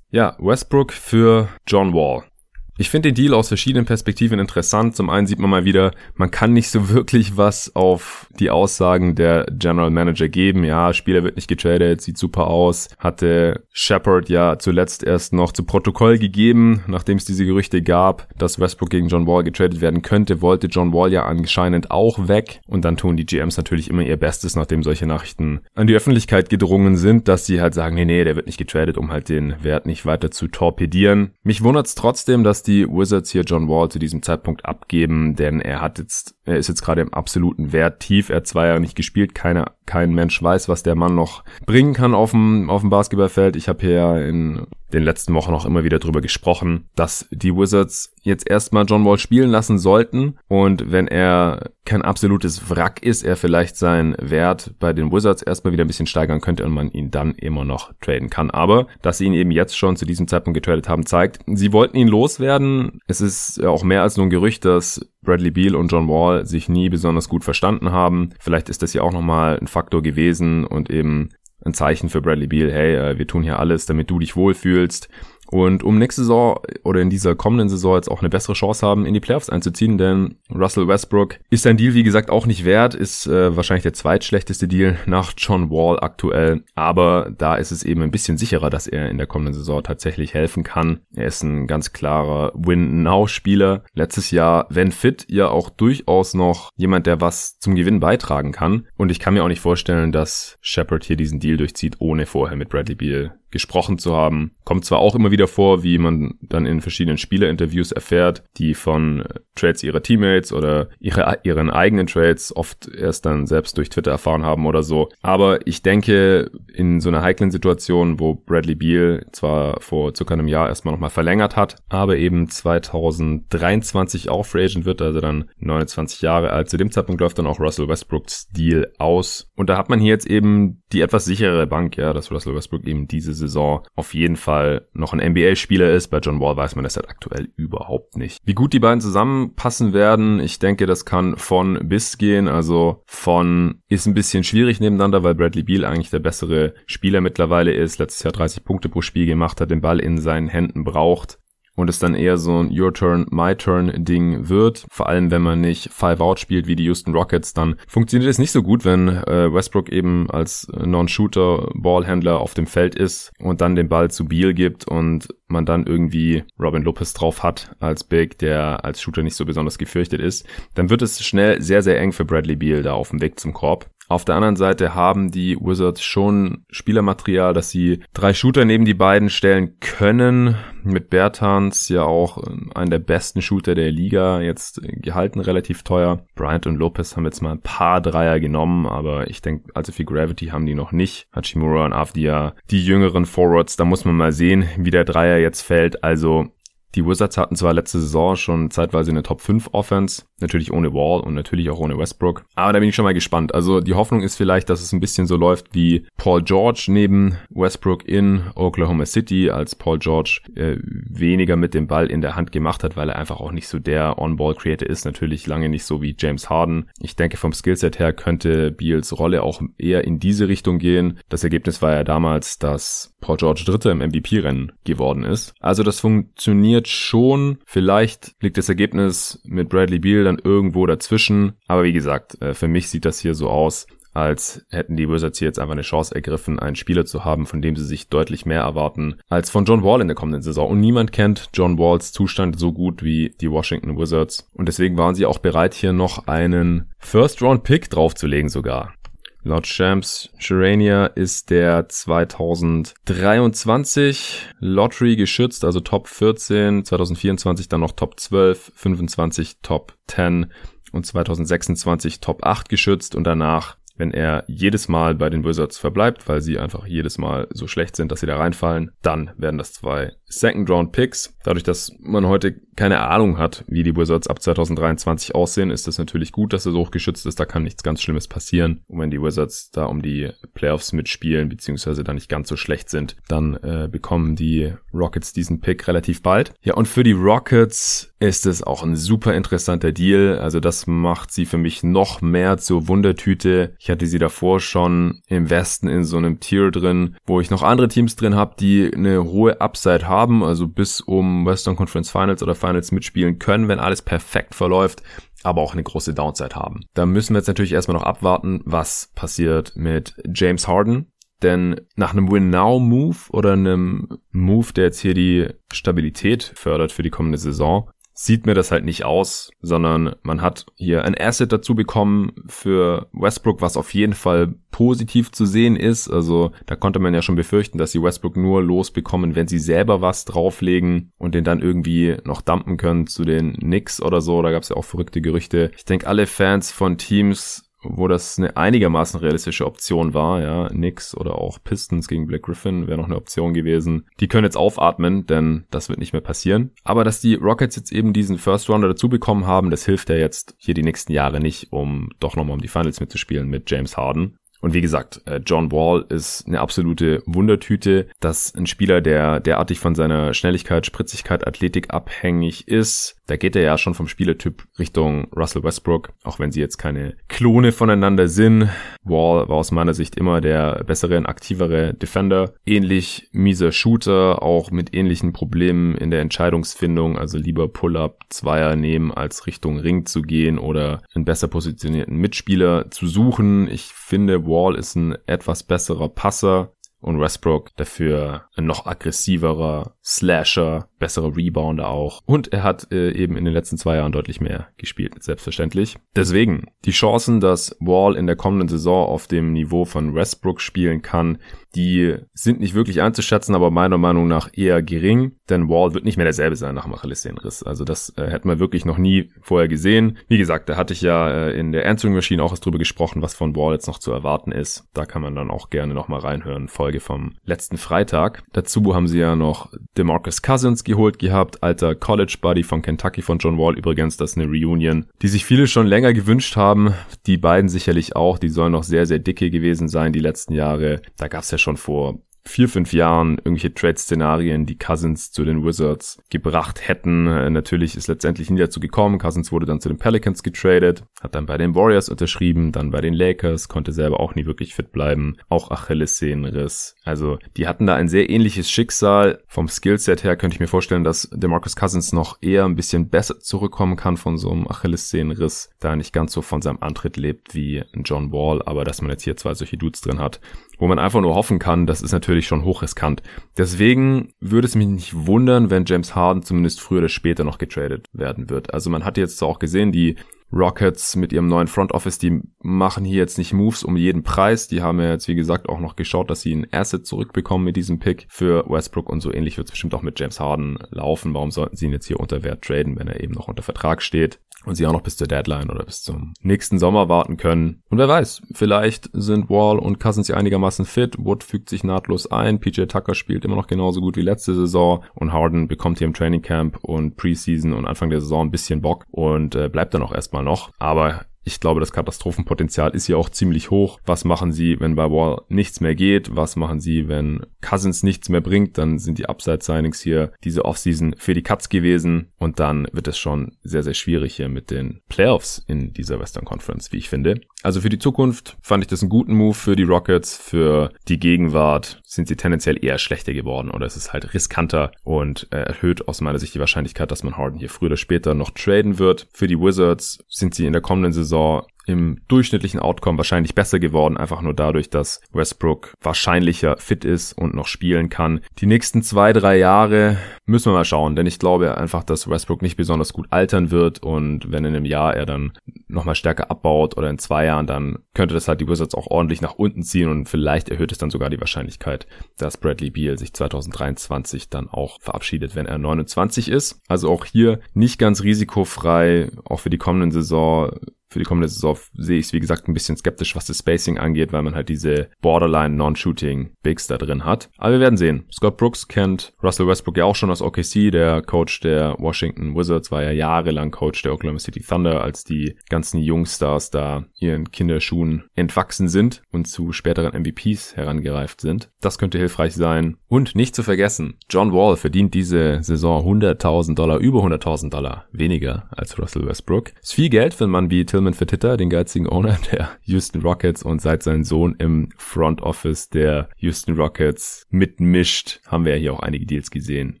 Ja, 0.10 0.36
Westbrook 0.40 0.92
für 0.92 1.48
John 1.68 1.94
Wall. 1.94 2.29
Ich 2.78 2.88
finde 2.88 3.10
den 3.10 3.14
Deal 3.14 3.34
aus 3.34 3.48
verschiedenen 3.48 3.84
Perspektiven 3.84 4.38
interessant. 4.38 4.96
Zum 4.96 5.10
einen 5.10 5.26
sieht 5.26 5.38
man 5.38 5.50
mal 5.50 5.64
wieder, 5.64 5.90
man 6.14 6.30
kann 6.30 6.52
nicht 6.52 6.70
so 6.70 6.88
wirklich 6.90 7.36
was 7.36 7.74
auf 7.76 8.26
die 8.38 8.50
Aussagen 8.50 9.14
der 9.14 9.46
General 9.50 9.90
Manager 9.90 10.28
geben. 10.28 10.64
Ja, 10.64 10.92
Spieler 10.92 11.22
wird 11.22 11.36
nicht 11.36 11.48
getradet, 11.48 12.00
sieht 12.00 12.18
super 12.18 12.46
aus. 12.46 12.88
Hatte 12.98 13.64
Shepard 13.72 14.28
ja 14.28 14.58
zuletzt 14.58 15.04
erst 15.04 15.32
noch 15.32 15.52
zu 15.52 15.64
Protokoll 15.64 16.18
gegeben, 16.18 16.82
nachdem 16.86 17.18
es 17.18 17.24
diese 17.24 17.44
Gerüchte 17.44 17.82
gab, 17.82 18.28
dass 18.38 18.58
Westbrook 18.58 18.90
gegen 18.90 19.08
John 19.08 19.26
Wall 19.26 19.44
getradet 19.44 19.80
werden 19.80 20.02
könnte, 20.02 20.40
wollte 20.40 20.68
John 20.68 20.92
Wall 20.92 21.12
ja 21.12 21.24
anscheinend 21.24 21.90
auch 21.90 22.28
weg. 22.28 22.60
Und 22.66 22.84
dann 22.84 22.96
tun 22.96 23.16
die 23.16 23.26
GMs 23.26 23.56
natürlich 23.56 23.90
immer 23.90 24.02
ihr 24.02 24.16
Bestes, 24.16 24.56
nachdem 24.56 24.82
solche 24.82 25.06
Nachrichten 25.06 25.60
an 25.74 25.86
die 25.86 25.94
Öffentlichkeit 25.94 26.48
gedrungen 26.48 26.96
sind, 26.96 27.28
dass 27.28 27.46
sie 27.46 27.60
halt 27.60 27.74
sagen, 27.74 27.96
nee, 27.96 28.04
nee, 28.04 28.24
der 28.24 28.36
wird 28.36 28.46
nicht 28.46 28.58
getradet, 28.58 28.96
um 28.96 29.10
halt 29.10 29.28
den 29.28 29.62
Wert 29.62 29.86
nicht 29.86 30.06
weiter 30.06 30.30
zu 30.30 30.48
torpedieren. 30.48 31.32
Mich 31.42 31.62
wundert 31.62 31.86
es 31.86 31.94
trotzdem, 31.94 32.44
dass 32.44 32.62
die 32.62 32.69
die 32.70 32.88
Wizards 32.88 33.30
hier 33.30 33.42
John 33.42 33.68
Wall 33.68 33.88
zu 33.88 33.98
diesem 33.98 34.22
Zeitpunkt 34.22 34.64
abgeben, 34.64 35.34
denn 35.34 35.60
er 35.60 35.80
hat 35.80 35.98
jetzt, 35.98 36.36
er 36.44 36.56
ist 36.56 36.68
jetzt 36.68 36.82
gerade 36.82 37.00
im 37.00 37.12
absoluten 37.12 37.72
Wert 37.72 38.00
tief. 38.00 38.30
Er 38.30 38.36
hat 38.36 38.46
zwei 38.46 38.68
Jahre 38.68 38.80
nicht 38.80 38.94
gespielt. 38.94 39.34
Keine, 39.34 39.66
kein 39.90 40.14
Mensch 40.14 40.40
weiß, 40.40 40.68
was 40.68 40.84
der 40.84 40.94
Mann 40.94 41.16
noch 41.16 41.42
bringen 41.66 41.94
kann 41.94 42.14
auf 42.14 42.30
dem, 42.30 42.70
auf 42.70 42.82
dem 42.82 42.90
Basketballfeld. 42.90 43.56
Ich 43.56 43.68
habe 43.68 43.84
hier 43.84 44.24
in 44.24 44.68
den 44.92 45.02
letzten 45.02 45.34
Wochen 45.34 45.52
auch 45.52 45.66
immer 45.66 45.82
wieder 45.82 45.98
drüber 45.98 46.20
gesprochen, 46.20 46.88
dass 46.94 47.28
die 47.32 47.54
Wizards 47.56 48.14
jetzt 48.22 48.48
erstmal 48.48 48.84
John 48.84 49.04
Wall 49.04 49.18
spielen 49.18 49.50
lassen 49.50 49.78
sollten 49.78 50.36
und 50.48 50.92
wenn 50.92 51.08
er 51.08 51.70
kein 51.84 52.02
absolutes 52.02 52.70
Wrack 52.70 53.02
ist, 53.02 53.24
er 53.24 53.36
vielleicht 53.36 53.76
seinen 53.76 54.14
Wert 54.20 54.74
bei 54.78 54.92
den 54.92 55.10
Wizards 55.10 55.42
erstmal 55.42 55.72
wieder 55.72 55.84
ein 55.84 55.88
bisschen 55.88 56.06
steigern 56.06 56.40
könnte 56.40 56.64
und 56.64 56.72
man 56.72 56.90
ihn 56.90 57.10
dann 57.10 57.34
immer 57.34 57.64
noch 57.64 57.92
traden 58.00 58.30
kann. 58.30 58.50
Aber, 58.50 58.86
dass 59.02 59.18
sie 59.18 59.24
ihn 59.24 59.32
eben 59.32 59.50
jetzt 59.50 59.76
schon 59.76 59.96
zu 59.96 60.04
diesem 60.04 60.28
Zeitpunkt 60.28 60.54
getradet 60.56 60.88
haben, 60.88 61.06
zeigt, 61.06 61.40
sie 61.46 61.72
wollten 61.72 61.96
ihn 61.96 62.08
loswerden. 62.08 63.00
Es 63.06 63.20
ist 63.20 63.64
auch 63.64 63.82
mehr 63.82 64.02
als 64.02 64.16
nur 64.16 64.26
ein 64.26 64.30
Gerücht, 64.30 64.64
dass 64.64 65.00
Bradley 65.22 65.50
Beal 65.50 65.74
und 65.74 65.90
John 65.90 66.08
Wall 66.08 66.46
sich 66.46 66.68
nie 66.68 66.88
besonders 66.88 67.28
gut 67.28 67.44
verstanden 67.44 67.92
haben. 67.92 68.30
Vielleicht 68.38 68.68
ist 68.68 68.82
das 68.82 68.94
ja 68.94 69.02
auch 69.02 69.12
nochmal 69.12 69.58
ein 69.58 69.66
Faktor 69.66 69.79
gewesen 70.02 70.64
und 70.64 70.90
eben 70.90 71.30
ein 71.64 71.74
Zeichen 71.74 72.08
für 72.08 72.20
Bradley 72.20 72.46
Beal, 72.46 72.72
hey, 72.72 72.94
äh, 72.96 73.18
wir 73.18 73.26
tun 73.26 73.42
hier 73.42 73.58
alles, 73.58 73.86
damit 73.86 74.10
du 74.10 74.18
dich 74.18 74.36
wohlfühlst. 74.36 75.08
Und 75.50 75.82
um 75.82 75.98
nächste 75.98 76.22
Saison 76.22 76.60
oder 76.84 77.00
in 77.00 77.10
dieser 77.10 77.34
kommenden 77.34 77.68
Saison 77.68 77.96
jetzt 77.96 78.10
auch 78.10 78.20
eine 78.20 78.28
bessere 78.28 78.52
Chance 78.52 78.86
haben, 78.86 79.04
in 79.04 79.14
die 79.14 79.20
Playoffs 79.20 79.50
einzuziehen, 79.50 79.98
denn 79.98 80.36
Russell 80.54 80.86
Westbrook 80.86 81.38
ist 81.50 81.64
sein 81.64 81.76
Deal, 81.76 81.94
wie 81.94 82.04
gesagt, 82.04 82.30
auch 82.30 82.46
nicht 82.46 82.64
wert, 82.64 82.94
ist 82.94 83.26
äh, 83.26 83.56
wahrscheinlich 83.56 83.82
der 83.82 83.92
zweitschlechteste 83.92 84.68
Deal 84.68 84.96
nach 85.06 85.32
John 85.36 85.70
Wall 85.70 85.98
aktuell. 86.00 86.62
Aber 86.74 87.32
da 87.36 87.56
ist 87.56 87.72
es 87.72 87.82
eben 87.82 88.02
ein 88.02 88.12
bisschen 88.12 88.38
sicherer, 88.38 88.70
dass 88.70 88.86
er 88.86 89.10
in 89.10 89.18
der 89.18 89.26
kommenden 89.26 89.54
Saison 89.54 89.82
tatsächlich 89.82 90.34
helfen 90.34 90.62
kann. 90.62 91.00
Er 91.14 91.26
ist 91.26 91.42
ein 91.42 91.66
ganz 91.66 91.92
klarer 91.92 92.52
Win-Now-Spieler. 92.54 93.82
Letztes 93.92 94.30
Jahr, 94.30 94.66
wenn 94.70 94.92
fit, 94.92 95.26
ja 95.28 95.48
auch 95.48 95.68
durchaus 95.68 96.34
noch 96.34 96.70
jemand, 96.76 97.06
der 97.06 97.20
was 97.20 97.58
zum 97.58 97.74
Gewinn 97.74 97.98
beitragen 97.98 98.52
kann. 98.52 98.86
Und 98.96 99.10
ich 99.10 99.18
kann 99.18 99.34
mir 99.34 99.42
auch 99.42 99.48
nicht 99.48 99.60
vorstellen, 99.60 100.12
dass 100.12 100.58
Shepard 100.60 101.04
hier 101.04 101.16
diesen 101.16 101.40
Deal 101.40 101.56
durchzieht, 101.56 101.96
ohne 101.98 102.26
vorher 102.26 102.56
mit 102.56 102.68
Bradley 102.68 102.94
Beal 102.94 103.34
gesprochen 103.50 103.98
zu 103.98 104.16
haben. 104.16 104.52
Kommt 104.64 104.84
zwar 104.84 105.00
auch 105.00 105.14
immer 105.14 105.30
wieder 105.30 105.46
vor, 105.46 105.82
wie 105.82 105.98
man 105.98 106.34
dann 106.40 106.66
in 106.66 106.80
verschiedenen 106.80 107.18
Spielerinterviews 107.18 107.92
erfährt, 107.92 108.44
die 108.56 108.74
von 108.74 109.24
Trades 109.54 109.82
ihrer 109.82 110.02
Teammates 110.02 110.52
oder 110.52 110.88
ihre, 110.98 111.38
ihren 111.42 111.70
eigenen 111.70 112.06
Trades 112.06 112.54
oft 112.54 112.88
erst 112.88 113.26
dann 113.26 113.46
selbst 113.46 113.76
durch 113.76 113.88
Twitter 113.88 114.10
erfahren 114.10 114.44
haben 114.44 114.66
oder 114.66 114.82
so. 114.82 115.08
Aber 115.22 115.66
ich 115.66 115.82
denke, 115.82 116.50
in 116.72 117.00
so 117.00 117.08
einer 117.08 117.22
heiklen 117.22 117.50
Situation, 117.50 118.20
wo 118.20 118.34
Bradley 118.34 118.74
Beal 118.74 119.26
zwar 119.32 119.80
vor 119.80 120.14
circa 120.14 120.34
einem 120.34 120.48
Jahr 120.48 120.68
erstmal 120.68 120.92
nochmal 120.92 121.10
verlängert 121.10 121.56
hat, 121.56 121.76
aber 121.88 122.16
eben 122.16 122.48
2023 122.48 124.28
auch 124.28 124.46
Free 124.46 124.64
Agent 124.64 124.84
wird, 124.84 125.02
also 125.02 125.20
dann 125.20 125.50
29 125.58 126.22
Jahre 126.22 126.50
alt. 126.50 126.70
Zu 126.70 126.76
dem 126.76 126.90
Zeitpunkt 126.90 127.20
läuft 127.20 127.38
dann 127.38 127.46
auch 127.46 127.60
Russell 127.60 127.88
Westbrooks 127.88 128.48
Deal 128.48 128.92
aus. 128.98 129.50
Und 129.56 129.68
da 129.68 129.76
hat 129.76 129.88
man 129.88 130.00
hier 130.00 130.10
jetzt 130.10 130.26
eben 130.26 130.82
die 130.92 131.00
etwas 131.00 131.24
sichere 131.24 131.66
Bank, 131.66 131.96
ja, 131.96 132.12
dass 132.12 132.30
Russell 132.30 132.54
Westbrook 132.54 132.84
eben 132.86 133.06
diese 133.08 133.34
Saison 133.40 133.82
auf 133.96 134.14
jeden 134.14 134.36
Fall 134.36 134.86
noch 134.92 135.12
ein 135.12 135.32
NBA-Spieler 135.32 135.90
ist. 135.90 136.08
Bei 136.08 136.18
John 136.18 136.40
Wall 136.40 136.56
weiß 136.56 136.76
man 136.76 136.84
das 136.84 136.96
halt 136.96 137.08
aktuell 137.08 137.48
überhaupt 137.56 138.16
nicht. 138.16 138.38
Wie 138.44 138.54
gut 138.54 138.72
die 138.72 138.78
beiden 138.78 139.00
zusammenpassen 139.00 139.92
werden, 139.92 140.40
ich 140.40 140.58
denke, 140.58 140.86
das 140.86 141.04
kann 141.04 141.36
von 141.36 141.78
bis 141.82 142.18
gehen. 142.18 142.48
Also 142.48 143.02
von 143.06 143.82
ist 143.88 144.06
ein 144.06 144.14
bisschen 144.14 144.44
schwierig 144.44 144.80
nebeneinander, 144.80 145.22
weil 145.22 145.34
Bradley 145.34 145.62
Beal 145.62 145.84
eigentlich 145.84 146.10
der 146.10 146.18
bessere 146.20 146.74
Spieler 146.86 147.20
mittlerweile 147.20 147.72
ist. 147.72 147.98
Letztes 147.98 148.22
Jahr 148.22 148.32
30 148.32 148.64
Punkte 148.64 148.88
pro 148.88 149.02
Spiel 149.02 149.26
gemacht 149.26 149.60
hat, 149.60 149.70
den 149.70 149.80
Ball 149.80 150.00
in 150.00 150.18
seinen 150.18 150.48
Händen 150.48 150.84
braucht 150.84 151.38
und 151.76 151.88
es 151.88 151.98
dann 151.98 152.14
eher 152.14 152.36
so 152.36 152.62
ein 152.62 152.70
Your 152.70 152.92
Turn, 152.92 153.26
My 153.30 153.54
Turn 153.54 154.04
Ding 154.04 154.48
wird. 154.48 154.86
Vor 154.90 155.08
allem, 155.08 155.30
wenn 155.30 155.42
man 155.42 155.60
nicht 155.60 155.90
Five 155.92 156.20
Out 156.20 156.40
spielt 156.40 156.66
wie 156.66 156.76
die 156.76 156.84
Houston 156.84 157.14
Rockets, 157.14 157.54
dann 157.54 157.76
funktioniert 157.86 158.30
es 158.30 158.38
nicht 158.38 158.52
so 158.52 158.62
gut, 158.62 158.84
wenn 158.84 159.08
äh, 159.08 159.52
Westbrook 159.52 159.88
eben 159.88 160.30
als 160.30 160.66
Non-Shooter 160.74 161.70
Ballhändler 161.74 162.40
auf 162.40 162.54
dem 162.54 162.66
Feld 162.66 162.94
ist 162.94 163.32
und 163.38 163.60
dann 163.60 163.76
den 163.76 163.88
Ball 163.88 164.10
zu 164.10 164.26
Beal 164.26 164.54
gibt 164.54 164.86
und 164.88 165.28
man 165.48 165.66
dann 165.66 165.86
irgendwie 165.86 166.44
Robin 166.58 166.82
Lopez 166.82 167.12
drauf 167.12 167.42
hat 167.42 167.74
als 167.80 168.04
Big, 168.04 168.38
der 168.38 168.84
als 168.84 169.00
Shooter 169.00 169.22
nicht 169.22 169.36
so 169.36 169.44
besonders 169.44 169.78
gefürchtet 169.78 170.20
ist, 170.20 170.46
dann 170.74 170.90
wird 170.90 171.02
es 171.02 171.24
schnell 171.24 171.60
sehr, 171.60 171.82
sehr 171.82 171.98
eng 172.00 172.12
für 172.12 172.24
Bradley 172.24 172.56
Beal 172.56 172.82
da 172.82 172.92
auf 172.92 173.10
dem 173.10 173.20
Weg 173.20 173.40
zum 173.40 173.52
Korb. 173.52 173.90
Auf 174.10 174.24
der 174.24 174.34
anderen 174.34 174.56
Seite 174.56 174.96
haben 174.96 175.30
die 175.30 175.56
Wizards 175.60 176.02
schon 176.02 176.64
Spielermaterial, 176.68 177.54
dass 177.54 177.70
sie 177.70 178.00
drei 178.12 178.34
Shooter 178.34 178.64
neben 178.64 178.84
die 178.84 178.92
beiden 178.92 179.30
stellen 179.30 179.78
können. 179.78 180.56
Mit 180.82 181.10
Bertans 181.10 181.88
ja 181.88 182.02
auch 182.02 182.44
ähm, 182.44 182.72
einen 182.74 182.90
der 182.90 182.98
besten 182.98 183.40
Shooter 183.40 183.76
der 183.76 183.92
Liga, 183.92 184.40
jetzt 184.40 184.80
gehalten 184.82 185.38
relativ 185.38 185.84
teuer. 185.84 186.26
Bryant 186.34 186.66
und 186.66 186.74
Lopez 186.74 187.16
haben 187.16 187.24
jetzt 187.24 187.40
mal 187.40 187.52
ein 187.52 187.62
paar 187.62 188.00
Dreier 188.00 188.40
genommen, 188.40 188.86
aber 188.86 189.30
ich 189.30 189.42
denke, 189.42 189.70
allzu 189.74 189.92
viel 189.92 190.06
Gravity 190.06 190.46
haben 190.46 190.66
die 190.66 190.74
noch 190.74 190.90
nicht. 190.90 191.28
Hachimura 191.32 191.84
und 191.84 191.92
Avdia, 191.92 192.56
die 192.72 192.84
jüngeren 192.84 193.26
Forwards, 193.26 193.76
da 193.76 193.84
muss 193.84 194.04
man 194.04 194.16
mal 194.16 194.32
sehen, 194.32 194.68
wie 194.76 194.90
der 194.90 195.04
Dreier 195.04 195.38
jetzt 195.38 195.62
fällt. 195.62 196.02
Also 196.02 196.48
die 196.94 197.06
Wizards 197.06 197.36
hatten 197.36 197.56
zwar 197.56 197.72
letzte 197.72 198.00
Saison 198.00 198.36
schon 198.36 198.70
zeitweise 198.70 199.10
eine 199.10 199.22
Top 199.22 199.40
5 199.40 199.70
Offense, 199.72 200.24
natürlich 200.40 200.72
ohne 200.72 200.92
Wall 200.92 201.20
und 201.20 201.34
natürlich 201.34 201.70
auch 201.70 201.78
ohne 201.78 201.96
Westbrook. 201.96 202.44
Aber 202.54 202.72
da 202.72 202.80
bin 202.80 202.88
ich 202.88 202.94
schon 202.94 203.04
mal 203.04 203.14
gespannt. 203.14 203.54
Also 203.54 203.80
die 203.80 203.94
Hoffnung 203.94 204.22
ist 204.22 204.36
vielleicht, 204.36 204.68
dass 204.70 204.82
es 204.82 204.92
ein 204.92 205.00
bisschen 205.00 205.26
so 205.26 205.36
läuft 205.36 205.74
wie 205.74 206.06
Paul 206.16 206.42
George 206.42 206.86
neben 206.88 207.36
Westbrook 207.50 208.06
in 208.08 208.42
Oklahoma 208.56 209.06
City, 209.06 209.50
als 209.50 209.74
Paul 209.74 209.98
George 209.98 210.40
äh, 210.56 210.76
weniger 210.82 211.56
mit 211.56 211.74
dem 211.74 211.86
Ball 211.86 212.10
in 212.10 212.20
der 212.20 212.36
Hand 212.36 212.52
gemacht 212.52 212.82
hat, 212.82 212.96
weil 212.96 213.08
er 213.08 213.16
einfach 213.16 213.40
auch 213.40 213.52
nicht 213.52 213.68
so 213.68 213.78
der 213.78 214.18
On-Ball-Creator 214.18 214.88
ist. 214.88 215.04
Natürlich 215.04 215.46
lange 215.46 215.68
nicht 215.68 215.84
so 215.84 216.02
wie 216.02 216.16
James 216.18 216.50
Harden. 216.50 216.88
Ich 217.00 217.16
denke, 217.16 217.36
vom 217.36 217.52
Skillset 217.52 217.98
her 217.98 218.12
könnte 218.12 218.72
Beals 218.72 219.16
Rolle 219.18 219.42
auch 219.42 219.62
eher 219.78 220.04
in 220.04 220.18
diese 220.18 220.48
Richtung 220.48 220.78
gehen. 220.78 221.18
Das 221.28 221.44
Ergebnis 221.44 221.82
war 221.82 221.92
ja 221.92 222.04
damals, 222.04 222.58
dass 222.58 223.14
Paul 223.20 223.36
George 223.36 223.62
Dritter 223.64 223.92
im 223.92 223.98
MVP-Rennen 223.98 224.72
geworden 224.84 225.24
ist. 225.24 225.54
Also 225.60 225.82
das 225.82 226.00
funktioniert 226.00 226.79
funktioniert 226.80 226.88
schon. 226.88 227.58
Vielleicht 227.64 228.34
liegt 228.40 228.58
das 228.58 228.68
Ergebnis 228.68 229.40
mit 229.44 229.68
Bradley 229.68 229.98
Beal 229.98 230.24
dann 230.24 230.38
irgendwo 230.42 230.86
dazwischen. 230.86 231.54
Aber 231.66 231.84
wie 231.84 231.92
gesagt, 231.92 232.40
äh, 232.40 232.54
für 232.54 232.68
mich 232.68 232.88
sieht 232.88 233.04
das 233.04 233.20
hier 233.20 233.34
so 233.34 233.48
aus, 233.48 233.86
als 234.12 234.64
hätten 234.70 234.96
die 234.96 235.08
Wizards 235.08 235.38
hier 235.38 235.46
jetzt 235.46 235.58
einfach 235.58 235.72
eine 235.72 235.82
Chance 235.82 236.14
ergriffen, 236.14 236.58
einen 236.58 236.74
Spieler 236.76 237.04
zu 237.04 237.24
haben, 237.24 237.46
von 237.46 237.62
dem 237.62 237.76
sie 237.76 237.84
sich 237.84 238.08
deutlich 238.08 238.44
mehr 238.44 238.62
erwarten 238.62 239.16
als 239.28 239.50
von 239.50 239.64
John 239.64 239.84
Wall 239.84 240.00
in 240.00 240.08
der 240.08 240.16
kommenden 240.16 240.42
Saison. 240.42 240.68
Und 240.68 240.80
niemand 240.80 241.12
kennt 241.12 241.50
John 241.54 241.78
Walls 241.78 242.12
Zustand 242.12 242.58
so 242.58 242.72
gut 242.72 243.04
wie 243.04 243.34
die 243.40 243.50
Washington 243.50 243.96
Wizards. 243.96 244.48
Und 244.54 244.66
deswegen 244.66 244.96
waren 244.96 245.14
sie 245.14 245.26
auch 245.26 245.38
bereit, 245.38 245.74
hier 245.74 245.92
noch 245.92 246.26
einen 246.26 246.90
First-Round-Pick 246.98 247.88
draufzulegen 247.90 248.48
sogar. 248.48 248.94
Laut 249.42 249.66
Shams 249.66 250.28
Sharania 250.38 251.06
ist 251.06 251.48
der 251.48 251.88
2023 251.88 254.48
Lottery 254.58 255.16
geschützt, 255.16 255.64
also 255.64 255.80
Top 255.80 256.08
14, 256.08 256.84
2024 256.84 257.68
dann 257.68 257.80
noch 257.80 257.92
Top 257.92 258.20
12, 258.20 258.72
25 258.74 259.60
Top 259.62 259.94
10 260.08 260.52
und 260.92 261.06
2026 261.06 262.20
Top 262.20 262.44
8 262.44 262.68
geschützt 262.68 263.14
und 263.14 263.24
danach 263.24 263.78
wenn 264.00 264.12
er 264.12 264.44
jedes 264.48 264.88
Mal 264.88 265.14
bei 265.14 265.28
den 265.28 265.44
Wizards 265.44 265.78
verbleibt, 265.78 266.26
weil 266.26 266.40
sie 266.40 266.58
einfach 266.58 266.86
jedes 266.86 267.18
Mal 267.18 267.46
so 267.52 267.68
schlecht 267.68 267.96
sind, 267.96 268.10
dass 268.10 268.20
sie 268.20 268.26
da 268.26 268.38
reinfallen, 268.38 268.92
dann 269.02 269.30
werden 269.36 269.58
das 269.58 269.74
zwei 269.74 270.14
Second-Round-Picks. 270.30 271.36
Dadurch, 271.42 271.64
dass 271.64 271.92
man 271.98 272.26
heute 272.26 272.54
keine 272.76 273.00
Ahnung 273.00 273.36
hat, 273.36 273.64
wie 273.66 273.82
die 273.82 273.94
Wizards 273.94 274.26
ab 274.26 274.40
2023 274.40 275.34
aussehen, 275.34 275.70
ist 275.70 275.86
es 275.86 275.98
natürlich 275.98 276.32
gut, 276.32 276.52
dass 276.52 276.64
er 276.64 276.72
so 276.72 276.78
hoch 276.78 276.90
geschützt 276.90 277.26
ist. 277.26 277.38
Da 277.38 277.44
kann 277.44 277.62
nichts 277.62 277.82
ganz 277.82 278.00
Schlimmes 278.00 278.28
passieren. 278.28 278.82
Und 278.88 279.00
wenn 279.00 279.10
die 279.10 279.20
Wizards 279.20 279.70
da 279.70 279.84
um 279.84 280.02
die 280.02 280.30
Playoffs 280.54 280.92
mitspielen, 280.92 281.48
beziehungsweise 281.48 282.04
da 282.04 282.14
nicht 282.14 282.28
ganz 282.28 282.48
so 282.48 282.56
schlecht 282.56 282.88
sind, 282.88 283.16
dann 283.28 283.54
äh, 283.56 283.88
bekommen 283.90 284.36
die 284.36 284.72
Rockets 284.94 285.32
diesen 285.32 285.60
Pick 285.60 285.88
relativ 285.88 286.22
bald. 286.22 286.54
Ja, 286.62 286.74
und 286.74 286.88
für 286.88 287.02
die 287.02 287.12
Rockets 287.12 288.14
ist 288.20 288.46
es 288.46 288.62
auch 288.62 288.82
ein 288.82 288.96
super 288.96 289.34
interessanter 289.34 289.92
Deal. 289.92 290.38
Also 290.38 290.60
das 290.60 290.86
macht 290.86 291.32
sie 291.32 291.46
für 291.46 291.58
mich 291.58 291.82
noch 291.82 292.20
mehr 292.20 292.58
zur 292.58 292.86
Wundertüte. 292.86 293.74
Ich 293.78 293.90
hatte 293.90 294.06
sie 294.06 294.18
davor 294.18 294.60
schon 294.60 295.22
im 295.26 295.48
Westen 295.48 295.88
in 295.88 296.04
so 296.04 296.18
einem 296.18 296.38
Tier 296.38 296.70
drin, 296.70 297.16
wo 297.26 297.40
ich 297.40 297.50
noch 297.50 297.62
andere 297.62 297.88
Teams 297.88 298.16
drin 298.16 298.34
habe, 298.34 298.56
die 298.58 298.90
eine 298.94 299.24
hohe 299.24 299.60
Upside 299.60 300.06
haben 300.06 300.19
haben, 300.20 300.44
also 300.44 300.68
bis 300.68 301.00
um 301.00 301.46
Western 301.46 301.76
Conference 301.76 302.10
Finals 302.10 302.42
oder 302.42 302.54
Finals 302.54 302.92
mitspielen 302.92 303.38
können, 303.38 303.68
wenn 303.68 303.80
alles 303.80 304.02
perfekt 304.02 304.54
verläuft, 304.54 305.02
aber 305.42 305.62
auch 305.62 305.72
eine 305.72 305.82
große 305.82 306.14
Downside 306.14 306.54
haben. 306.54 306.80
Da 306.94 307.06
müssen 307.06 307.34
wir 307.34 307.38
jetzt 307.38 307.48
natürlich 307.48 307.72
erstmal 307.72 307.96
noch 307.96 308.04
abwarten, 308.04 308.60
was 308.64 309.10
passiert 309.14 309.72
mit 309.76 310.14
James 310.32 310.68
Harden. 310.68 311.12
Denn 311.42 311.80
nach 311.96 312.12
einem 312.12 312.30
Win-Now-Move 312.30 313.16
oder 313.30 313.54
einem 313.54 314.08
Move, 314.30 314.74
der 314.74 314.84
jetzt 314.84 315.00
hier 315.00 315.14
die 315.14 315.48
Stabilität 315.72 316.52
fördert 316.54 316.92
für 316.92 317.02
die 317.02 317.08
kommende 317.08 317.38
Saison, 317.38 317.90
sieht 318.22 318.44
mir 318.44 318.52
das 318.52 318.70
halt 318.70 318.84
nicht 318.84 319.06
aus, 319.06 319.50
sondern 319.62 320.14
man 320.22 320.42
hat 320.42 320.66
hier 320.74 321.06
ein 321.06 321.18
Asset 321.18 321.52
dazu 321.52 321.74
bekommen 321.74 322.32
für 322.48 323.08
Westbrook, 323.14 323.62
was 323.62 323.78
auf 323.78 323.94
jeden 323.94 324.12
Fall 324.12 324.56
positiv 324.70 325.32
zu 325.32 325.46
sehen 325.46 325.74
ist. 325.74 326.10
Also 326.10 326.52
da 326.66 326.76
konnte 326.76 326.98
man 326.98 327.14
ja 327.14 327.22
schon 327.22 327.34
befürchten, 327.34 327.78
dass 327.78 327.92
sie 327.92 328.02
Westbrook 328.02 328.36
nur 328.36 328.62
losbekommen, 328.62 329.36
wenn 329.36 329.48
sie 329.48 329.58
selber 329.58 330.02
was 330.02 330.26
drauflegen 330.26 331.12
und 331.16 331.34
den 331.34 331.44
dann 331.44 331.62
irgendwie 331.62 332.18
noch 332.26 332.42
dumpen 332.42 332.76
können 332.76 333.06
zu 333.06 333.24
den 333.24 333.54
Knicks 333.54 334.02
oder 334.02 334.20
so. 334.20 334.42
Da 334.42 334.50
gab 334.50 334.64
es 334.64 334.68
ja 334.68 334.76
auch 334.76 334.84
verrückte 334.84 335.22
Gerüchte. 335.22 335.70
Ich 335.74 335.86
denke, 335.86 336.06
alle 336.06 336.26
Fans 336.26 336.72
von 336.72 336.98
Teams 336.98 337.69
wo 337.82 338.08
das 338.08 338.38
eine 338.38 338.56
einigermaßen 338.56 339.20
realistische 339.20 339.66
Option 339.66 340.14
war, 340.14 340.40
ja, 340.42 340.68
Knicks 340.68 341.16
oder 341.16 341.36
auch 341.36 341.58
Pistons 341.62 342.08
gegen 342.08 342.26
Black 342.26 342.42
Griffin 342.42 342.86
wäre 342.86 342.98
noch 342.98 343.06
eine 343.06 343.16
Option 343.16 343.54
gewesen. 343.54 344.06
Die 344.20 344.28
können 344.28 344.44
jetzt 344.44 344.56
aufatmen, 344.56 345.26
denn 345.26 345.64
das 345.70 345.88
wird 345.88 345.98
nicht 345.98 346.12
mehr 346.12 346.22
passieren. 346.22 346.72
Aber 346.84 347.04
dass 347.04 347.20
die 347.20 347.34
Rockets 347.34 347.76
jetzt 347.76 347.92
eben 347.92 348.12
diesen 348.12 348.38
First 348.38 348.68
Rounder 348.68 348.88
dazu 348.88 349.08
bekommen 349.08 349.46
haben, 349.46 349.70
das 349.70 349.84
hilft 349.84 350.10
ja 350.10 350.16
jetzt 350.16 350.54
hier 350.58 350.74
die 350.74 350.82
nächsten 350.82 351.12
Jahre 351.12 351.40
nicht, 351.40 351.68
um 351.70 352.10
doch 352.20 352.36
nochmal 352.36 352.54
um 352.54 352.62
die 352.62 352.68
Finals 352.68 353.00
mitzuspielen 353.00 353.48
mit 353.48 353.70
James 353.70 353.96
Harden. 353.96 354.36
Und 354.60 354.74
wie 354.74 354.80
gesagt, 354.80 355.22
äh, 355.26 355.40
John 355.44 355.72
Wall 355.72 356.04
ist 356.08 356.46
eine 356.46 356.60
absolute 356.60 357.22
Wundertüte, 357.26 358.08
dass 358.20 358.54
ein 358.54 358.66
Spieler, 358.66 359.00
der 359.00 359.40
derartig 359.40 359.78
von 359.78 359.94
seiner 359.94 360.34
Schnelligkeit, 360.34 360.86
Spritzigkeit, 360.86 361.46
Athletik 361.46 361.92
abhängig 361.92 362.68
ist, 362.68 363.20
da 363.30 363.36
geht 363.36 363.54
er 363.54 363.62
ja 363.62 363.78
schon 363.78 363.94
vom 363.94 364.08
Spielertyp 364.08 364.64
Richtung 364.76 365.28
Russell 365.32 365.62
Westbrook, 365.62 366.12
auch 366.24 366.40
wenn 366.40 366.50
sie 366.50 366.58
jetzt 366.58 366.78
keine 366.78 367.14
Klone 367.28 367.70
voneinander 367.70 368.26
sind. 368.26 368.68
Wall 369.04 369.48
war 369.48 369.56
aus 369.56 369.70
meiner 369.70 369.94
Sicht 369.94 370.16
immer 370.16 370.40
der 370.40 370.82
bessere 370.82 371.16
und 371.16 371.26
aktivere 371.26 371.94
Defender. 371.94 372.54
Ähnlich 372.66 373.28
mieser 373.30 373.70
Shooter, 373.70 374.42
auch 374.42 374.72
mit 374.72 374.94
ähnlichen 374.94 375.32
Problemen 375.32 375.94
in 375.94 376.10
der 376.10 376.22
Entscheidungsfindung, 376.22 377.16
also 377.16 377.38
lieber 377.38 377.68
Pull-up 377.68 378.18
Zweier 378.30 378.74
nehmen, 378.74 379.12
als 379.12 379.46
Richtung 379.46 379.78
Ring 379.78 380.06
zu 380.06 380.22
gehen 380.22 380.58
oder 380.58 381.00
einen 381.14 381.24
besser 381.24 381.46
positionierten 381.46 382.16
Mitspieler 382.16 382.90
zu 382.90 383.06
suchen. 383.06 383.68
Ich 383.70 383.92
finde, 383.92 384.44
Wall 384.50 384.76
ist 384.76 384.96
ein 384.96 385.16
etwas 385.26 385.62
besserer 385.62 386.08
Passer 386.08 386.72
und 387.00 387.18
Westbrook 387.18 387.74
dafür 387.76 388.44
ein 388.56 388.66
noch 388.66 388.86
aggressiverer 388.86 389.94
Slasher, 390.04 390.88
bessere 390.98 391.34
Rebounder 391.34 391.88
auch. 391.88 392.22
Und 392.26 392.52
er 392.52 392.62
hat 392.62 392.92
äh, 392.92 393.12
eben 393.12 393.36
in 393.36 393.44
den 393.44 393.54
letzten 393.54 393.78
zwei 393.78 393.96
Jahren 393.96 394.12
deutlich 394.12 394.40
mehr 394.40 394.68
gespielt, 394.76 395.22
selbstverständlich. 395.22 395.96
Deswegen, 396.14 396.66
die 396.84 396.90
Chancen, 396.90 397.40
dass 397.40 397.76
Wall 397.80 398.16
in 398.16 398.26
der 398.26 398.36
kommenden 398.36 398.68
Saison 398.68 399.06
auf 399.06 399.26
dem 399.26 399.52
Niveau 399.52 399.84
von 399.84 400.14
Westbrook 400.14 400.60
spielen 400.60 401.00
kann, 401.00 401.38
die 401.74 402.16
sind 402.34 402.60
nicht 402.60 402.74
wirklich 402.74 403.02
einzuschätzen, 403.02 403.54
aber 403.54 403.70
meiner 403.70 403.98
Meinung 403.98 404.28
nach 404.28 404.50
eher 404.52 404.82
gering, 404.82 405.32
denn 405.48 405.68
Wall 405.68 405.94
wird 405.94 406.04
nicht 406.04 406.16
mehr 406.16 406.24
derselbe 406.24 406.56
sein 406.56 406.74
nach 406.74 406.86
Achillessehnenriss. 406.86 407.62
Also 407.62 407.84
das 407.84 408.12
äh, 408.16 408.28
hätten 408.28 408.48
wir 408.48 408.58
wirklich 408.58 408.84
noch 408.84 408.98
nie 408.98 409.30
vorher 409.40 409.68
gesehen. 409.68 410.18
Wie 410.28 410.38
gesagt, 410.38 410.68
da 410.68 410.76
hatte 410.76 410.92
ich 410.92 411.02
ja 411.02 411.30
äh, 411.30 411.58
in 411.58 411.72
der 411.72 411.88
Answering 411.88 412.14
Machine 412.14 412.42
auch 412.42 412.52
was 412.52 412.60
drüber 412.60 412.78
gesprochen, 412.78 413.22
was 413.22 413.34
von 413.34 413.54
Wall 413.54 413.74
jetzt 413.74 413.86
noch 413.86 413.98
zu 413.98 414.12
erwarten 414.12 414.52
ist. 414.52 414.84
Da 414.94 415.06
kann 415.06 415.22
man 415.22 415.34
dann 415.34 415.50
auch 415.50 415.70
gerne 415.70 415.94
nochmal 415.94 416.20
reinhören. 416.20 416.68
Folge 416.68 417.00
vom 417.00 417.34
letzten 417.44 417.76
Freitag. 417.76 418.42
Dazu 418.52 418.94
haben 418.94 419.08
sie 419.08 419.18
ja 419.18 419.36
noch 419.36 419.72
DeMarcus 419.96 420.42
Cousins 420.42 420.84
geholt 420.84 421.18
gehabt, 421.18 421.62
alter 421.62 421.94
College 421.94 422.38
Buddy 422.40 422.62
von 422.62 422.82
Kentucky 422.82 423.22
von 423.22 423.38
John 423.38 423.58
Wall 423.58 423.76
übrigens. 423.76 424.16
Das 424.16 424.32
ist 424.32 424.38
eine 424.38 424.46
Reunion, 424.46 425.06
die 425.22 425.28
sich 425.28 425.44
viele 425.44 425.66
schon 425.66 425.86
länger 425.86 426.12
gewünscht 426.12 426.56
haben. 426.56 426.94
Die 427.26 427.36
beiden 427.36 427.68
sicherlich 427.68 428.16
auch. 428.16 428.38
Die 428.38 428.48
sollen 428.48 428.72
noch 428.72 428.84
sehr, 428.84 429.06
sehr 429.06 429.18
dicke 429.18 429.50
gewesen 429.50 429.88
sein 429.88 430.12
die 430.12 430.20
letzten 430.20 430.54
Jahre. 430.54 431.02
Da 431.16 431.28
gab 431.28 431.42
es 431.42 431.50
ja 431.50 431.58
schon 431.60 431.76
vor 431.76 432.20
vier, 432.44 432.68
fünf 432.68 432.92
Jahren 432.92 433.36
irgendwelche 433.36 433.74
Trade-Szenarien, 433.74 434.66
die 434.66 434.78
Cousins 434.78 435.30
zu 435.30 435.44
den 435.44 435.64
Wizards 435.64 436.22
gebracht 436.30 436.86
hätten. 436.86 437.26
Äh, 437.26 437.50
natürlich 437.50 437.96
ist 437.96 438.08
letztendlich 438.08 438.50
nie 438.50 438.58
dazu 438.58 438.80
gekommen. 438.80 439.18
Cousins 439.18 439.52
wurde 439.52 439.66
dann 439.66 439.80
zu 439.80 439.88
den 439.88 439.98
Pelicans 439.98 440.42
getradet, 440.42 441.04
hat 441.20 441.34
dann 441.34 441.46
bei 441.46 441.58
den 441.58 441.74
Warriors 441.74 442.08
unterschrieben, 442.08 442.72
dann 442.72 442.90
bei 442.90 443.00
den 443.00 443.14
Lakers, 443.14 443.68
konnte 443.68 443.92
selber 443.92 444.20
auch 444.20 444.34
nie 444.34 444.46
wirklich 444.46 444.74
fit 444.74 444.90
bleiben. 444.90 445.36
Auch 445.48 445.70
Achillessehnenriss. 445.70 446.96
Also 447.04 447.38
die 447.56 447.68
hatten 447.68 447.86
da 447.86 447.94
ein 447.94 448.08
sehr 448.08 448.30
ähnliches 448.30 448.70
Schicksal. 448.70 449.42
Vom 449.46 449.68
Skillset 449.68 450.24
her 450.24 450.36
könnte 450.36 450.54
ich 450.54 450.60
mir 450.60 450.68
vorstellen, 450.68 451.04
dass 451.04 451.28
DeMarcus 451.32 451.76
Cousins 451.76 452.12
noch 452.12 452.38
eher 452.40 452.64
ein 452.64 452.76
bisschen 452.76 453.10
besser 453.10 453.38
zurückkommen 453.38 453.96
kann 453.96 454.16
von 454.16 454.38
so 454.38 454.50
einem 454.50 454.66
Achillessehnenriss, 454.66 455.70
da 455.78 455.90
er 455.90 455.96
nicht 455.96 456.12
ganz 456.12 456.32
so 456.32 456.42
von 456.42 456.62
seinem 456.62 456.78
Antritt 456.80 457.16
lebt 457.16 457.54
wie 457.54 457.84
John 458.04 458.32
Wall, 458.32 458.62
aber 458.62 458.84
dass 458.84 459.02
man 459.02 459.10
jetzt 459.10 459.24
hier 459.24 459.36
zwei 459.36 459.54
solche 459.54 459.76
Dudes 459.76 460.00
drin 460.00 460.18
hat, 460.18 460.40
wo 460.80 460.88
man 460.88 460.98
einfach 460.98 461.20
nur 461.20 461.34
hoffen 461.34 461.58
kann, 461.58 461.86
das 461.86 462.02
ist 462.02 462.12
natürlich 462.12 462.46
schon 462.46 462.64
hochriskant. 462.64 463.22
Deswegen 463.56 464.32
würde 464.40 464.66
es 464.66 464.74
mich 464.74 464.88
nicht 464.88 465.26
wundern, 465.26 465.70
wenn 465.70 465.84
James 465.84 466.16
Harden 466.16 466.42
zumindest 466.42 466.80
früher 466.80 467.00
oder 467.00 467.08
später 467.08 467.44
noch 467.44 467.58
getradet 467.58 468.06
werden 468.12 468.50
wird. 468.50 468.72
Also 468.72 468.88
man 468.90 469.04
hat 469.04 469.18
jetzt 469.18 469.42
auch 469.42 469.58
gesehen, 469.58 469.92
die 469.92 470.16
Rockets 470.52 471.14
mit 471.14 471.32
ihrem 471.32 471.46
neuen 471.46 471.68
Front 471.68 471.92
Office, 471.92 472.18
die 472.18 472.40
machen 472.60 473.04
hier 473.04 473.18
jetzt 473.18 473.38
nicht 473.38 473.52
Moves 473.52 473.84
um 473.84 473.96
jeden 473.96 474.22
Preis. 474.22 474.66
Die 474.66 474.82
haben 474.82 474.98
ja 474.98 475.10
jetzt, 475.10 475.28
wie 475.28 475.36
gesagt, 475.36 475.68
auch 475.68 475.78
noch 475.78 475.96
geschaut, 475.96 476.28
dass 476.30 476.40
sie 476.40 476.54
ein 476.54 476.66
Asset 476.72 477.06
zurückbekommen 477.06 477.64
mit 477.64 477.76
diesem 477.76 478.00
Pick 478.00 478.26
für 478.28 478.64
Westbrook 478.68 479.08
und 479.08 479.20
so 479.20 479.32
ähnlich 479.32 479.58
wird 479.58 479.68
es 479.68 479.72
bestimmt 479.72 479.94
auch 479.94 480.02
mit 480.02 480.18
James 480.18 480.40
Harden 480.40 480.78
laufen. 480.90 481.34
Warum 481.34 481.50
sollten 481.50 481.76
sie 481.76 481.86
ihn 481.86 481.92
jetzt 481.92 482.06
hier 482.06 482.18
unter 482.18 482.42
Wert 482.42 482.64
traden, 482.64 482.98
wenn 482.98 483.06
er 483.06 483.20
eben 483.20 483.34
noch 483.34 483.48
unter 483.48 483.62
Vertrag 483.62 484.02
steht? 484.02 484.40
Und 484.64 484.74
sie 484.74 484.86
auch 484.86 484.92
noch 484.92 485.02
bis 485.02 485.16
zur 485.16 485.26
Deadline 485.26 485.70
oder 485.70 485.84
bis 485.84 486.02
zum 486.02 486.34
nächsten 486.42 486.78
Sommer 486.78 487.08
warten 487.08 487.36
können. 487.36 487.82
Und 487.88 487.98
wer 487.98 488.08
weiß, 488.08 488.42
vielleicht 488.52 489.10
sind 489.12 489.48
Wall 489.48 489.78
und 489.78 490.00
Cousins 490.00 490.28
ja 490.28 490.36
einigermaßen 490.36 490.84
fit, 490.84 491.16
Wood 491.18 491.44
fügt 491.44 491.68
sich 491.68 491.84
nahtlos 491.84 492.30
ein, 492.30 492.60
PJ 492.60 492.82
Tucker 492.84 493.14
spielt 493.14 493.44
immer 493.44 493.56
noch 493.56 493.66
genauso 493.66 494.00
gut 494.00 494.16
wie 494.16 494.22
letzte 494.22 494.54
Saison 494.54 495.04
und 495.14 495.32
Harden 495.32 495.68
bekommt 495.68 495.98
hier 495.98 496.06
im 496.06 496.14
Training 496.14 496.42
Camp 496.42 496.78
und 496.82 497.16
Preseason 497.16 497.72
und 497.72 497.86
Anfang 497.86 498.10
der 498.10 498.20
Saison 498.20 498.46
ein 498.46 498.50
bisschen 498.50 498.82
Bock 498.82 499.06
und 499.10 499.54
äh, 499.54 499.68
bleibt 499.68 499.94
dann 499.94 500.02
auch 500.02 500.12
erstmal 500.12 500.42
noch. 500.42 500.70
Aber 500.78 501.24
ich 501.42 501.58
glaube, 501.58 501.80
das 501.80 501.92
Katastrophenpotenzial 501.92 502.94
ist 502.94 503.06
hier 503.06 503.16
auch 503.16 503.30
ziemlich 503.30 503.70
hoch. 503.70 503.98
Was 504.04 504.24
machen 504.24 504.52
sie, 504.52 504.78
wenn 504.78 504.94
bei 504.94 505.10
Wall 505.10 505.42
nichts 505.48 505.80
mehr 505.80 505.94
geht? 505.94 506.36
Was 506.36 506.56
machen 506.56 506.80
sie, 506.80 507.08
wenn 507.08 507.46
Cousins 507.62 508.02
nichts 508.02 508.28
mehr 508.28 508.42
bringt? 508.42 508.76
Dann 508.76 508.98
sind 508.98 509.18
die 509.18 509.26
Upside-Signings 509.26 510.00
hier 510.00 510.32
diese 510.44 510.64
Offseason 510.66 511.14
für 511.16 511.32
die 511.32 511.42
Cuts 511.42 511.70
gewesen. 511.70 512.30
Und 512.38 512.60
dann 512.60 512.88
wird 512.92 513.08
es 513.08 513.18
schon 513.18 513.56
sehr, 513.62 513.82
sehr 513.82 513.94
schwierig 513.94 514.36
hier 514.36 514.48
mit 514.48 514.70
den 514.70 515.00
Playoffs 515.08 515.64
in 515.66 515.94
dieser 515.94 516.20
Western 516.20 516.44
Conference, 516.44 516.92
wie 516.92 516.98
ich 516.98 517.08
finde. 517.08 517.40
Also 517.62 517.82
für 517.82 517.90
die 517.90 517.98
Zukunft 517.98 518.56
fand 518.62 518.84
ich 518.84 518.88
das 518.88 519.02
einen 519.02 519.10
guten 519.10 519.34
Move 519.34 519.54
für 519.54 519.76
die 519.76 519.82
Rockets. 519.82 520.36
Für 520.36 520.92
die 521.08 521.18
Gegenwart 521.18 522.00
sind 522.04 522.26
sie 522.26 522.36
tendenziell 522.36 522.82
eher 522.82 522.98
schlechter 522.98 523.34
geworden 523.34 523.70
oder 523.70 523.86
es 523.86 523.96
ist 523.96 524.12
halt 524.12 524.32
riskanter 524.32 524.92
und 525.04 525.46
äh, 525.50 525.58
erhöht 525.58 526.08
aus 526.08 526.20
meiner 526.20 526.38
Sicht 526.38 526.54
die 526.54 526.60
Wahrscheinlichkeit, 526.60 527.10
dass 527.10 527.22
man 527.22 527.36
Harden 527.36 527.58
hier 527.58 527.68
früher 527.68 527.88
oder 527.88 527.96
später 527.96 528.34
noch 528.34 528.50
traden 528.50 528.98
wird. 528.98 529.28
Für 529.32 529.46
die 529.46 529.58
Wizards 529.58 530.24
sind 530.28 530.54
sie 530.54 530.66
in 530.66 530.72
der 530.72 530.82
kommenden 530.82 531.12
Saison 531.12 531.66
im 531.86 532.20
durchschnittlichen 532.28 532.80
Outcome 532.80 533.18
wahrscheinlich 533.18 533.54
besser 533.54 533.78
geworden, 533.78 534.16
einfach 534.16 534.42
nur 534.42 534.54
dadurch, 534.54 534.90
dass 534.90 535.20
Westbrook 535.32 535.92
wahrscheinlicher 536.02 536.76
fit 536.78 537.04
ist 537.04 537.32
und 537.32 537.54
noch 537.54 537.66
spielen 537.66 538.08
kann. 538.08 538.40
Die 538.58 538.66
nächsten 538.66 539.02
zwei, 539.02 539.32
drei 539.32 539.58
Jahre 539.58 540.18
müssen 540.46 540.70
wir 540.70 540.76
mal 540.76 540.84
schauen, 540.84 541.16
denn 541.16 541.26
ich 541.26 541.38
glaube 541.38 541.76
einfach, 541.76 542.04
dass 542.04 542.28
Westbrook 542.28 542.62
nicht 542.62 542.76
besonders 542.76 543.12
gut 543.12 543.26
altern 543.30 543.70
wird 543.70 544.02
und 544.02 544.50
wenn 544.50 544.64
in 544.64 544.74
einem 544.74 544.84
Jahr 544.84 545.14
er 545.14 545.26
dann 545.26 545.52
nochmal 545.88 546.14
stärker 546.14 546.50
abbaut 546.50 546.96
oder 546.96 547.10
in 547.10 547.18
zwei 547.18 547.46
Jahren, 547.46 547.66
dann 547.66 547.98
könnte 548.14 548.34
das 548.34 548.48
halt 548.48 548.60
die 548.60 548.68
Wizards 548.68 548.94
auch 548.94 549.06
ordentlich 549.06 549.40
nach 549.40 549.54
unten 549.54 549.82
ziehen 549.82 550.08
und 550.08 550.28
vielleicht 550.28 550.68
erhöht 550.68 550.92
es 550.92 550.98
dann 550.98 551.10
sogar 551.10 551.30
die 551.30 551.40
Wahrscheinlichkeit, 551.40 552.06
dass 552.36 552.56
Bradley 552.56 552.90
Beal 552.90 553.18
sich 553.18 553.32
2023 553.32 554.48
dann 554.48 554.68
auch 554.68 555.00
verabschiedet, 555.00 555.54
wenn 555.54 555.66
er 555.66 555.78
29 555.78 556.48
ist. 556.48 556.80
Also 556.88 557.10
auch 557.10 557.24
hier 557.24 557.60
nicht 557.74 557.98
ganz 557.98 558.22
risikofrei, 558.22 559.30
auch 559.44 559.60
für 559.60 559.70
die 559.70 559.78
kommenden 559.78 560.10
Saison 560.10 560.70
für 561.10 561.18
die 561.18 561.24
kommende 561.24 561.48
Saison 561.48 561.76
sehe 561.94 562.18
ich 562.18 562.26
es, 562.26 562.32
wie 562.32 562.40
gesagt, 562.40 562.68
ein 562.68 562.74
bisschen 562.74 562.96
skeptisch, 562.96 563.34
was 563.34 563.46
das 563.46 563.58
Spacing 563.58 563.98
angeht, 563.98 564.32
weil 564.32 564.42
man 564.42 564.54
halt 564.54 564.68
diese 564.68 565.08
Borderline 565.20 565.74
Non-Shooting 565.74 566.52
Bigs 566.62 566.86
da 566.86 566.98
drin 566.98 567.24
hat. 567.24 567.50
Aber 567.58 567.72
wir 567.72 567.80
werden 567.80 567.96
sehen. 567.96 568.26
Scott 568.32 568.56
Brooks 568.56 568.86
kennt 568.86 569.32
Russell 569.42 569.66
Westbrook 569.66 569.96
ja 569.96 570.04
auch 570.04 570.14
schon 570.14 570.30
aus 570.30 570.40
OKC. 570.40 570.92
Der 570.92 571.22
Coach 571.22 571.60
der 571.60 571.96
Washington 571.98 572.54
Wizards 572.54 572.92
war 572.92 573.02
ja 573.02 573.10
jahrelang 573.10 573.72
Coach 573.72 574.02
der 574.02 574.12
Oklahoma 574.12 574.38
City 574.38 574.60
Thunder, 574.60 575.02
als 575.02 575.24
die 575.24 575.56
ganzen 575.68 575.98
Jungstars 575.98 576.70
da 576.70 577.04
ihren 577.18 577.50
Kinderschuhen 577.50 578.24
entwachsen 578.36 578.88
sind 578.88 579.22
und 579.32 579.48
zu 579.48 579.72
späteren 579.72 580.14
MVPs 580.14 580.76
herangereift 580.76 581.40
sind. 581.40 581.70
Das 581.80 581.98
könnte 581.98 582.18
hilfreich 582.18 582.54
sein. 582.54 582.96
Und 583.08 583.34
nicht 583.34 583.56
zu 583.56 583.64
vergessen, 583.64 584.18
John 584.28 584.52
Wall 584.52 584.76
verdient 584.76 585.14
diese 585.14 585.60
Saison 585.62 586.06
100.000 586.06 586.76
Dollar, 586.76 586.98
über 586.98 587.20
100.000 587.20 587.70
Dollar 587.70 588.06
weniger 588.12 588.68
als 588.70 588.96
Russell 588.96 589.26
Westbrook. 589.26 589.72
Ist 589.82 589.94
viel 589.94 590.08
Geld, 590.08 590.38
wenn 590.38 590.50
man 590.50 590.70
wie 590.70 590.86
Till 590.86 590.99
Tillman 591.00 591.14
Fertitta, 591.14 591.56
den 591.56 591.70
geizigen 591.70 592.06
Owner 592.06 592.38
der 592.52 592.72
Houston 592.82 593.22
Rockets. 593.22 593.62
Und 593.62 593.80
seit 593.80 594.02
sein 594.02 594.22
Sohn 594.22 594.54
im 594.58 594.90
Front 594.98 595.40
Office 595.40 595.88
der 595.88 596.28
Houston 596.36 596.76
Rockets 596.76 597.46
mitmischt, 597.48 598.40
haben 598.46 598.66
wir 598.66 598.74
ja 598.74 598.78
hier 598.78 598.92
auch 598.92 599.00
einige 599.00 599.24
Deals 599.24 599.50
gesehen, 599.50 600.00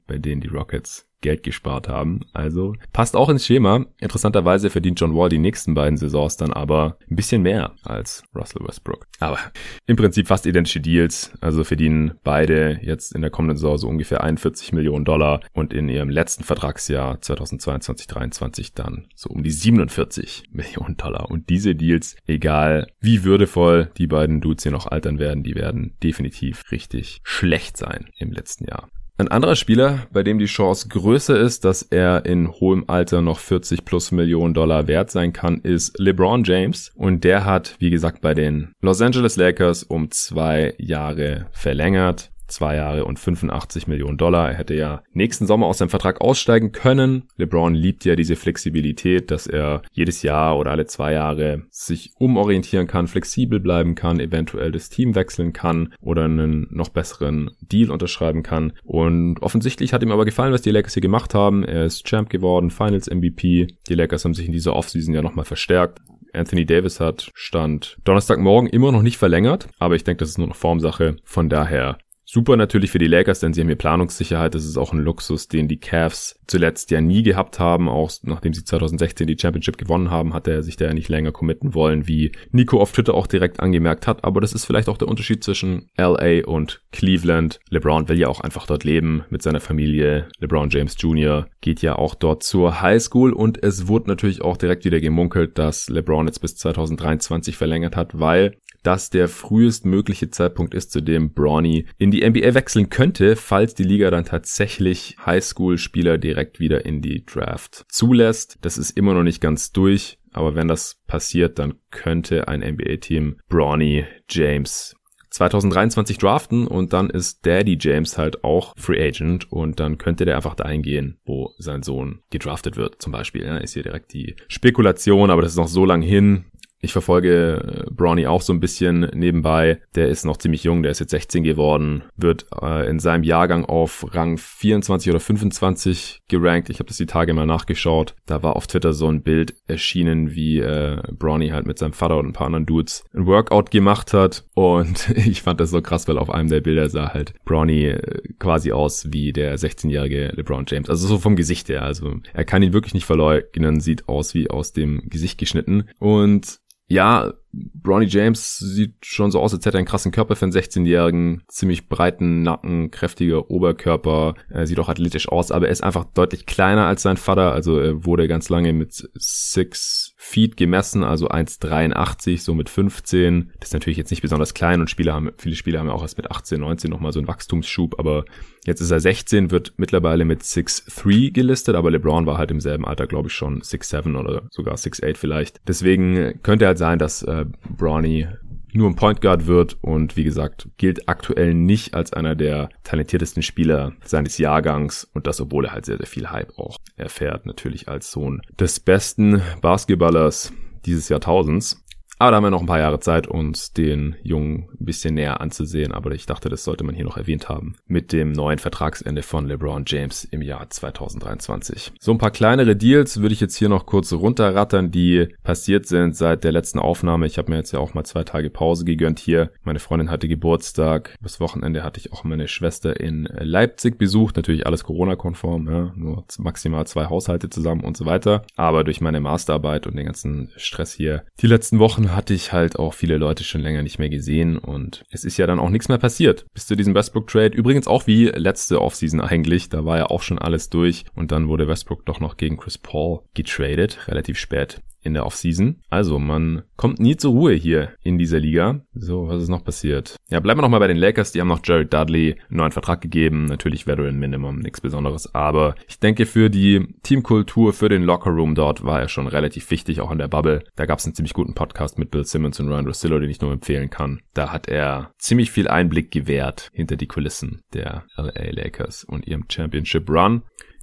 bei 0.06 0.18
denen 0.18 0.42
die 0.42 0.48
Rockets 0.48 1.09
Geld 1.20 1.42
gespart 1.42 1.88
haben. 1.88 2.20
Also 2.32 2.74
passt 2.92 3.16
auch 3.16 3.28
ins 3.28 3.46
Schema. 3.46 3.86
Interessanterweise 4.00 4.70
verdient 4.70 5.00
John 5.00 5.14
Wall 5.14 5.28
die 5.28 5.38
nächsten 5.38 5.74
beiden 5.74 5.96
Saisons 5.96 6.36
dann 6.36 6.52
aber 6.52 6.96
ein 7.10 7.16
bisschen 7.16 7.42
mehr 7.42 7.72
als 7.82 8.22
Russell 8.34 8.66
Westbrook. 8.66 9.06
Aber 9.18 9.38
im 9.86 9.96
Prinzip 9.96 10.28
fast 10.28 10.46
identische 10.46 10.80
Deals. 10.80 11.32
Also 11.40 11.64
verdienen 11.64 12.12
beide 12.24 12.80
jetzt 12.82 13.14
in 13.14 13.20
der 13.20 13.30
kommenden 13.30 13.56
Saison 13.56 13.78
so 13.78 13.88
ungefähr 13.88 14.22
41 14.22 14.72
Millionen 14.72 15.04
Dollar 15.04 15.40
und 15.52 15.72
in 15.72 15.88
ihrem 15.88 16.08
letzten 16.08 16.44
Vertragsjahr 16.44 17.16
2022-23 17.16 18.72
dann 18.74 19.06
so 19.14 19.30
um 19.30 19.42
die 19.42 19.50
47 19.50 20.44
Millionen 20.52 20.96
Dollar. 20.96 21.30
Und 21.30 21.48
diese 21.50 21.74
Deals, 21.74 22.16
egal 22.26 22.86
wie 23.00 23.24
würdevoll 23.24 23.90
die 23.98 24.06
beiden 24.06 24.40
Dudes 24.40 24.62
hier 24.62 24.72
noch 24.72 24.86
altern 24.86 25.18
werden, 25.18 25.42
die 25.42 25.54
werden 25.54 25.96
definitiv 26.02 26.70
richtig 26.72 27.20
schlecht 27.22 27.76
sein 27.76 28.06
im 28.18 28.32
letzten 28.32 28.66
Jahr. 28.66 28.88
Ein 29.20 29.28
anderer 29.28 29.54
Spieler, 29.54 30.06
bei 30.14 30.22
dem 30.22 30.38
die 30.38 30.46
Chance 30.46 30.88
größer 30.88 31.38
ist, 31.38 31.66
dass 31.66 31.82
er 31.82 32.24
in 32.24 32.50
hohem 32.50 32.84
Alter 32.86 33.20
noch 33.20 33.38
40 33.38 33.84
plus 33.84 34.12
Millionen 34.12 34.54
Dollar 34.54 34.88
wert 34.88 35.10
sein 35.10 35.34
kann, 35.34 35.58
ist 35.58 35.98
LeBron 35.98 36.42
James. 36.42 36.90
Und 36.94 37.22
der 37.22 37.44
hat, 37.44 37.76
wie 37.80 37.90
gesagt, 37.90 38.22
bei 38.22 38.32
den 38.32 38.72
Los 38.80 39.02
Angeles 39.02 39.36
Lakers 39.36 39.82
um 39.82 40.10
zwei 40.10 40.72
Jahre 40.78 41.48
verlängert 41.52 42.30
zwei 42.50 42.76
Jahre 42.76 43.04
und 43.04 43.18
85 43.18 43.86
Millionen 43.86 44.18
Dollar. 44.18 44.50
Er 44.50 44.58
hätte 44.58 44.74
ja 44.74 45.02
nächsten 45.12 45.46
Sommer 45.46 45.66
aus 45.66 45.78
seinem 45.78 45.88
Vertrag 45.88 46.20
aussteigen 46.20 46.72
können. 46.72 47.24
LeBron 47.36 47.74
liebt 47.74 48.04
ja 48.04 48.16
diese 48.16 48.36
Flexibilität, 48.36 49.30
dass 49.30 49.46
er 49.46 49.82
jedes 49.92 50.22
Jahr 50.22 50.58
oder 50.58 50.70
alle 50.70 50.86
zwei 50.86 51.12
Jahre 51.12 51.62
sich 51.70 52.12
umorientieren 52.18 52.86
kann, 52.86 53.06
flexibel 53.06 53.60
bleiben 53.60 53.94
kann, 53.94 54.20
eventuell 54.20 54.72
das 54.72 54.88
Team 54.88 55.14
wechseln 55.14 55.52
kann 55.52 55.94
oder 56.00 56.24
einen 56.24 56.66
noch 56.70 56.88
besseren 56.88 57.50
Deal 57.60 57.90
unterschreiben 57.90 58.42
kann. 58.42 58.72
Und 58.84 59.42
offensichtlich 59.42 59.92
hat 59.92 60.02
ihm 60.02 60.12
aber 60.12 60.24
gefallen, 60.24 60.52
was 60.52 60.62
die 60.62 60.70
Lakers 60.70 60.94
hier 60.94 61.02
gemacht 61.02 61.34
haben. 61.34 61.64
Er 61.64 61.84
ist 61.84 62.06
Champ 62.06 62.30
geworden, 62.30 62.70
Finals 62.70 63.08
MVP. 63.08 63.68
Die 63.88 63.94
Lakers 63.94 64.24
haben 64.24 64.34
sich 64.34 64.46
in 64.46 64.52
dieser 64.52 64.74
Offseason 64.76 65.14
ja 65.14 65.22
nochmal 65.22 65.44
verstärkt. 65.44 66.00
Anthony 66.32 66.64
Davis 66.64 67.00
hat 67.00 67.30
Stand 67.34 67.98
Donnerstagmorgen 68.04 68.68
immer 68.68 68.92
noch 68.92 69.02
nicht 69.02 69.18
verlängert, 69.18 69.68
aber 69.78 69.96
ich 69.96 70.04
denke, 70.04 70.18
das 70.18 70.30
ist 70.30 70.38
nur 70.38 70.48
noch 70.48 70.56
Formsache. 70.56 71.16
Von 71.24 71.48
daher 71.48 71.98
Super 72.32 72.56
natürlich 72.56 72.92
für 72.92 73.00
die 73.00 73.08
Lakers, 73.08 73.40
denn 73.40 73.52
sie 73.52 73.60
haben 73.60 73.66
hier 73.66 73.74
Planungssicherheit. 73.74 74.54
Das 74.54 74.64
ist 74.64 74.76
auch 74.76 74.92
ein 74.92 75.00
Luxus, 75.00 75.48
den 75.48 75.66
die 75.66 75.80
Cavs 75.80 76.38
zuletzt 76.46 76.92
ja 76.92 77.00
nie 77.00 77.24
gehabt 77.24 77.58
haben. 77.58 77.88
Auch 77.88 78.08
nachdem 78.22 78.54
sie 78.54 78.62
2016 78.62 79.26
die 79.26 79.36
Championship 79.36 79.76
gewonnen 79.78 80.12
haben, 80.12 80.32
hat 80.32 80.46
er 80.46 80.62
sich 80.62 80.76
da 80.76 80.84
ja 80.84 80.94
nicht 80.94 81.08
länger 81.08 81.32
committen 81.32 81.74
wollen, 81.74 82.06
wie 82.06 82.30
Nico 82.52 82.80
auf 82.80 82.92
Twitter 82.92 83.14
auch 83.14 83.26
direkt 83.26 83.58
angemerkt 83.58 84.06
hat. 84.06 84.22
Aber 84.22 84.40
das 84.40 84.52
ist 84.52 84.64
vielleicht 84.64 84.88
auch 84.88 84.96
der 84.96 85.08
Unterschied 85.08 85.42
zwischen 85.42 85.88
LA 85.98 86.46
und 86.46 86.82
Cleveland. 86.92 87.58
LeBron 87.68 88.08
will 88.08 88.20
ja 88.20 88.28
auch 88.28 88.38
einfach 88.38 88.68
dort 88.68 88.84
leben 88.84 89.24
mit 89.30 89.42
seiner 89.42 89.58
Familie. 89.58 90.28
LeBron 90.38 90.70
James 90.70 90.94
Jr. 91.00 91.48
geht 91.60 91.82
ja 91.82 91.96
auch 91.96 92.14
dort 92.14 92.44
zur 92.44 92.80
High 92.80 93.02
School 93.02 93.32
und 93.32 93.60
es 93.60 93.88
wurde 93.88 94.08
natürlich 94.08 94.40
auch 94.40 94.56
direkt 94.56 94.84
wieder 94.84 95.00
gemunkelt, 95.00 95.58
dass 95.58 95.88
LeBron 95.88 96.28
jetzt 96.28 96.42
bis 96.42 96.54
2023 96.54 97.56
verlängert 97.56 97.96
hat, 97.96 98.20
weil 98.20 98.54
das 98.82 99.10
der 99.10 99.28
frühestmögliche 99.28 100.30
Zeitpunkt 100.30 100.74
ist, 100.74 100.92
zu 100.92 101.00
dem 101.00 101.32
Brawny 101.32 101.86
in 101.98 102.10
die 102.10 102.28
NBA 102.28 102.54
wechseln 102.54 102.90
könnte, 102.90 103.36
falls 103.36 103.74
die 103.74 103.84
Liga 103.84 104.10
dann 104.10 104.24
tatsächlich 104.24 105.16
Highschool-Spieler 105.24 106.18
direkt 106.18 106.60
wieder 106.60 106.84
in 106.84 107.02
die 107.02 107.24
Draft 107.24 107.84
zulässt. 107.88 108.58
Das 108.62 108.78
ist 108.78 108.96
immer 108.96 109.14
noch 109.14 109.22
nicht 109.22 109.40
ganz 109.40 109.72
durch. 109.72 110.18
Aber 110.32 110.54
wenn 110.54 110.68
das 110.68 111.00
passiert, 111.06 111.58
dann 111.58 111.74
könnte 111.90 112.46
ein 112.46 112.60
NBA-Team 112.60 113.40
Brawny 113.48 114.04
James 114.28 114.94
2023 115.30 116.18
draften 116.18 116.66
und 116.66 116.92
dann 116.92 117.08
ist 117.08 117.46
Daddy 117.46 117.78
James 117.80 118.18
halt 118.18 118.42
auch 118.42 118.74
Free 118.76 119.00
Agent 119.00 119.50
und 119.50 119.78
dann 119.78 119.96
könnte 119.96 120.24
der 120.24 120.36
einfach 120.36 120.56
dahin 120.56 120.82
gehen, 120.82 121.18
wo 121.24 121.54
sein 121.58 121.82
Sohn 121.82 122.20
gedraftet 122.30 122.76
wird 122.76 123.00
zum 123.00 123.12
Beispiel. 123.12 123.44
Ja, 123.44 123.56
ist 123.58 123.74
hier 123.74 123.84
direkt 123.84 124.12
die 124.12 124.34
Spekulation, 124.48 125.30
aber 125.30 125.42
das 125.42 125.52
ist 125.52 125.58
noch 125.58 125.68
so 125.68 125.84
lang 125.84 126.02
hin. 126.02 126.46
Ich 126.82 126.92
verfolge 126.92 127.86
äh, 127.86 127.90
Brawny 127.90 128.26
auch 128.26 128.42
so 128.42 128.52
ein 128.52 128.60
bisschen 128.60 129.00
nebenbei. 129.14 129.80
Der 129.94 130.08
ist 130.08 130.24
noch 130.24 130.38
ziemlich 130.38 130.64
jung, 130.64 130.82
der 130.82 130.92
ist 130.92 131.00
jetzt 131.00 131.10
16 131.10 131.44
geworden, 131.44 132.04
wird 132.16 132.46
äh, 132.60 132.88
in 132.88 132.98
seinem 132.98 133.22
Jahrgang 133.22 133.64
auf 133.64 134.06
Rang 134.14 134.38
24 134.38 135.10
oder 135.10 135.20
25 135.20 136.22
gerankt. 136.28 136.70
Ich 136.70 136.78
habe 136.78 136.88
das 136.88 136.96
die 136.96 137.06
Tage 137.06 137.34
mal 137.34 137.46
nachgeschaut. 137.46 138.14
Da 138.26 138.42
war 138.42 138.56
auf 138.56 138.66
Twitter 138.66 138.94
so 138.94 139.08
ein 139.08 139.22
Bild 139.22 139.54
erschienen, 139.66 140.34
wie 140.34 140.60
äh, 140.60 141.02
Brawny 141.12 141.48
halt 141.48 141.66
mit 141.66 141.78
seinem 141.78 141.92
Vater 141.92 142.16
und 142.16 142.28
ein 142.28 142.32
paar 142.32 142.46
anderen 142.46 142.66
Dudes 142.66 143.04
ein 143.14 143.26
Workout 143.26 143.70
gemacht 143.70 144.14
hat. 144.14 144.44
Und 144.54 145.10
ich 145.16 145.42
fand 145.42 145.60
das 145.60 145.70
so 145.70 145.82
krass, 145.82 146.08
weil 146.08 146.18
auf 146.18 146.30
einem 146.30 146.48
der 146.48 146.62
Bilder 146.62 146.88
sah 146.88 147.12
halt 147.12 147.34
Brawny 147.44 147.88
äh, 147.88 148.22
quasi 148.38 148.72
aus 148.72 149.12
wie 149.12 149.32
der 149.32 149.58
16-jährige 149.58 150.32
LeBron 150.34 150.64
James. 150.66 150.88
Also 150.88 151.06
so 151.06 151.18
vom 151.18 151.36
Gesicht 151.36 151.68
her. 151.68 151.82
Also 151.82 152.14
er 152.32 152.44
kann 152.44 152.62
ihn 152.62 152.72
wirklich 152.72 152.94
nicht 152.94 153.06
verleugnen, 153.06 153.80
sieht 153.80 154.08
aus 154.08 154.32
wie 154.34 154.48
aus 154.48 154.72
dem 154.72 155.02
Gesicht 155.10 155.38
geschnitten. 155.38 155.84
Und 155.98 156.60
ja, 156.90 157.32
Bronny 157.52 158.06
James 158.06 158.58
sieht 158.58 159.04
schon 159.04 159.30
so 159.30 159.40
aus, 159.40 159.52
als 159.52 159.66
hätte 159.66 159.76
er 159.76 159.80
einen 159.80 159.86
krassen 159.86 160.12
Körper 160.12 160.36
für 160.36 160.44
einen 160.44 160.52
16-Jährigen, 160.52 161.42
ziemlich 161.48 161.88
breiten 161.88 162.42
Nacken, 162.42 162.90
kräftiger 162.90 163.50
Oberkörper, 163.50 164.34
er 164.48 164.66
sieht 164.66 164.78
auch 164.78 164.88
athletisch 164.88 165.28
aus, 165.28 165.50
aber 165.50 165.66
er 165.66 165.72
ist 165.72 165.82
einfach 165.82 166.04
deutlich 166.04 166.46
kleiner 166.46 166.86
als 166.86 167.02
sein 167.02 167.16
Vater, 167.16 167.52
also 167.52 167.78
er 167.78 168.04
wurde 168.04 168.28
ganz 168.28 168.48
lange 168.50 168.72
mit 168.72 169.10
6 169.14 170.14
Feet 170.16 170.56
gemessen, 170.56 171.02
also 171.02 171.28
1,83, 171.28 172.40
so 172.40 172.54
mit 172.54 172.68
15. 172.68 173.52
Das 173.58 173.70
ist 173.70 173.72
natürlich 173.72 173.96
jetzt 173.96 174.10
nicht 174.10 174.22
besonders 174.22 174.54
klein 174.54 174.80
und 174.80 174.90
Spieler 174.90 175.14
haben, 175.14 175.30
viele 175.36 175.56
Spieler 175.56 175.80
haben 175.80 175.88
ja 175.88 175.92
auch 175.92 176.02
erst 176.02 176.18
mit 176.18 176.30
18, 176.30 176.60
19 176.60 176.90
nochmal 176.90 177.12
so 177.12 177.18
einen 177.18 177.26
Wachstumsschub, 177.28 177.98
aber 177.98 178.24
jetzt 178.64 178.80
ist 178.80 178.90
er 178.90 179.00
16, 179.00 179.50
wird 179.50 179.72
mittlerweile 179.76 180.24
mit 180.24 180.42
6'3 180.42 181.32
gelistet, 181.32 181.74
aber 181.74 181.90
LeBron 181.90 182.26
war 182.26 182.38
halt 182.38 182.50
im 182.50 182.60
selben 182.60 182.84
Alter, 182.84 183.06
glaube 183.06 183.28
ich, 183.28 183.34
schon 183.34 183.62
6'7 183.62 184.16
oder 184.16 184.42
sogar 184.50 184.76
6'8 184.76 185.16
vielleicht. 185.16 185.60
Deswegen 185.66 186.40
könnte 186.42 186.66
halt 186.66 186.78
sein, 186.78 186.98
dass 186.98 187.22
äh, 187.22 187.39
Brawny 187.44 188.28
nur 188.72 188.88
ein 188.88 188.96
Point 188.96 189.20
Guard 189.20 189.46
wird 189.46 189.78
und 189.80 190.16
wie 190.16 190.24
gesagt 190.24 190.68
gilt 190.76 191.08
aktuell 191.08 191.54
nicht 191.54 191.94
als 191.94 192.12
einer 192.12 192.36
der 192.36 192.70
talentiertesten 192.84 193.42
Spieler 193.42 193.92
seines 194.04 194.38
Jahrgangs 194.38 195.08
und 195.12 195.26
das 195.26 195.40
obwohl 195.40 195.66
er 195.66 195.72
halt 195.72 195.86
sehr 195.86 195.96
sehr 195.96 196.06
viel 196.06 196.30
Hype 196.30 196.56
auch 196.58 196.76
erfährt 196.96 197.46
natürlich 197.46 197.88
als 197.88 198.10
Sohn 198.10 198.42
des 198.58 198.80
besten 198.80 199.42
Basketballers 199.60 200.52
dieses 200.86 201.08
Jahrtausends 201.08 201.84
aber 202.20 202.32
da 202.32 202.36
haben 202.36 202.44
wir 202.44 202.50
noch 202.50 202.60
ein 202.60 202.66
paar 202.66 202.78
Jahre 202.78 203.00
Zeit, 203.00 203.26
uns 203.28 203.72
den 203.72 204.14
Jungen 204.22 204.68
ein 204.78 204.84
bisschen 204.84 205.14
näher 205.14 205.40
anzusehen. 205.40 205.92
Aber 205.92 206.10
ich 206.10 206.26
dachte, 206.26 206.50
das 206.50 206.64
sollte 206.64 206.84
man 206.84 206.94
hier 206.94 207.06
noch 207.06 207.16
erwähnt 207.16 207.48
haben. 207.48 207.76
Mit 207.86 208.12
dem 208.12 208.32
neuen 208.32 208.58
Vertragsende 208.58 209.22
von 209.22 209.46
LeBron 209.46 209.84
James 209.86 210.24
im 210.24 210.42
Jahr 210.42 210.68
2023. 210.68 211.92
So 211.98 212.12
ein 212.12 212.18
paar 212.18 212.30
kleinere 212.30 212.76
Deals 212.76 213.22
würde 213.22 213.32
ich 213.32 213.40
jetzt 213.40 213.56
hier 213.56 213.70
noch 213.70 213.86
kurz 213.86 214.12
runterrattern, 214.12 214.90
die 214.90 215.28
passiert 215.44 215.86
sind 215.86 216.14
seit 216.14 216.44
der 216.44 216.52
letzten 216.52 216.78
Aufnahme. 216.78 217.24
Ich 217.24 217.38
habe 217.38 217.50
mir 217.50 217.56
jetzt 217.56 217.72
ja 217.72 217.78
auch 217.78 217.94
mal 217.94 218.04
zwei 218.04 218.22
Tage 218.22 218.50
Pause 218.50 218.84
gegönnt 218.84 219.18
hier. 219.18 219.50
Meine 219.62 219.78
Freundin 219.78 220.10
hatte 220.10 220.28
Geburtstag. 220.28 221.16
Bis 221.22 221.40
Wochenende 221.40 221.82
hatte 221.82 222.00
ich 222.00 222.12
auch 222.12 222.24
meine 222.24 222.48
Schwester 222.48 223.00
in 223.00 223.30
Leipzig 223.38 223.96
besucht. 223.96 224.36
Natürlich 224.36 224.66
alles 224.66 224.84
Corona-konform, 224.84 225.68
ja? 225.70 225.92
nur 225.96 226.26
maximal 226.36 226.86
zwei 226.86 227.06
Haushalte 227.06 227.48
zusammen 227.48 227.82
und 227.82 227.96
so 227.96 228.04
weiter. 228.04 228.42
Aber 228.56 228.84
durch 228.84 229.00
meine 229.00 229.20
Masterarbeit 229.20 229.86
und 229.86 229.96
den 229.96 230.04
ganzen 230.04 230.52
Stress 230.56 230.92
hier 230.92 231.24
die 231.40 231.46
letzten 231.46 231.78
Wochen 231.78 232.09
hatte 232.14 232.34
ich 232.34 232.52
halt 232.52 232.78
auch 232.78 232.94
viele 232.94 233.16
Leute 233.16 233.44
schon 233.44 233.60
länger 233.60 233.82
nicht 233.82 233.98
mehr 233.98 234.08
gesehen 234.08 234.58
und 234.58 235.04
es 235.10 235.24
ist 235.24 235.36
ja 235.36 235.46
dann 235.46 235.58
auch 235.58 235.70
nichts 235.70 235.88
mehr 235.88 235.98
passiert. 235.98 236.46
Bis 236.54 236.66
zu 236.66 236.76
diesem 236.76 236.94
Westbrook-Trade. 236.94 237.56
Übrigens 237.56 237.86
auch 237.86 238.06
wie 238.06 238.26
letzte 238.26 238.80
Offseason 238.80 239.20
eigentlich. 239.20 239.68
Da 239.68 239.84
war 239.84 239.98
ja 239.98 240.06
auch 240.06 240.22
schon 240.22 240.38
alles 240.38 240.70
durch 240.70 241.04
und 241.14 241.32
dann 241.32 241.48
wurde 241.48 241.68
Westbrook 241.68 242.06
doch 242.06 242.20
noch 242.20 242.36
gegen 242.36 242.56
Chris 242.56 242.78
Paul 242.78 243.20
getradet, 243.34 244.08
relativ 244.08 244.38
spät 244.38 244.80
in 245.02 245.14
der 245.14 245.26
Offseason. 245.26 245.80
Also 245.88 246.18
man 246.18 246.62
kommt 246.76 247.00
nie 247.00 247.16
zur 247.16 247.32
Ruhe 247.32 247.52
hier 247.54 247.90
in 248.02 248.18
dieser 248.18 248.40
Liga. 248.40 248.80
So, 248.94 249.28
was 249.28 249.42
ist 249.42 249.48
noch 249.48 249.64
passiert? 249.64 250.16
Ja, 250.28 250.40
bleiben 250.40 250.58
wir 250.58 250.62
noch 250.62 250.68
mal 250.68 250.78
bei 250.78 250.86
den 250.86 250.96
Lakers. 250.96 251.32
Die 251.32 251.40
haben 251.40 251.48
noch 251.48 251.60
Jared 251.64 251.92
Dudley 251.92 252.36
einen 252.48 252.56
neuen 252.56 252.72
Vertrag 252.72 253.00
gegeben. 253.00 253.46
Natürlich 253.46 253.86
Veteran 253.86 254.18
Minimum, 254.18 254.58
nichts 254.58 254.80
Besonderes. 254.80 255.34
Aber 255.34 255.74
ich 255.88 255.98
denke 255.98 256.26
für 256.26 256.50
die 256.50 256.86
Teamkultur, 257.02 257.72
für 257.72 257.88
den 257.88 258.02
Lockerroom 258.02 258.54
dort 258.54 258.84
war 258.84 259.00
er 259.00 259.08
schon 259.08 259.26
relativ 259.26 259.70
wichtig, 259.70 260.00
auch 260.00 260.10
in 260.10 260.18
der 260.18 260.28
Bubble. 260.28 260.64
Da 260.76 260.86
gab 260.86 260.98
es 260.98 261.06
einen 261.06 261.14
ziemlich 261.14 261.34
guten 261.34 261.54
Podcast 261.54 261.98
mit 261.98 262.10
Bill 262.10 262.24
Simmons 262.24 262.60
und 262.60 262.68
Ryan 262.68 262.86
Rossillo, 262.86 263.18
den 263.18 263.30
ich 263.30 263.40
nur 263.40 263.52
empfehlen 263.52 263.90
kann. 263.90 264.20
Da 264.34 264.52
hat 264.52 264.68
er 264.68 265.12
ziemlich 265.18 265.50
viel 265.50 265.68
Einblick 265.68 266.10
gewährt 266.10 266.70
hinter 266.72 266.96
die 266.96 267.06
Kulissen 267.06 267.62
der 267.72 268.04
LA 268.16 268.50
Lakers 268.50 269.04
und 269.04 269.26
ihrem 269.26 269.44
Championship 269.48 270.08
Run. 270.08 270.42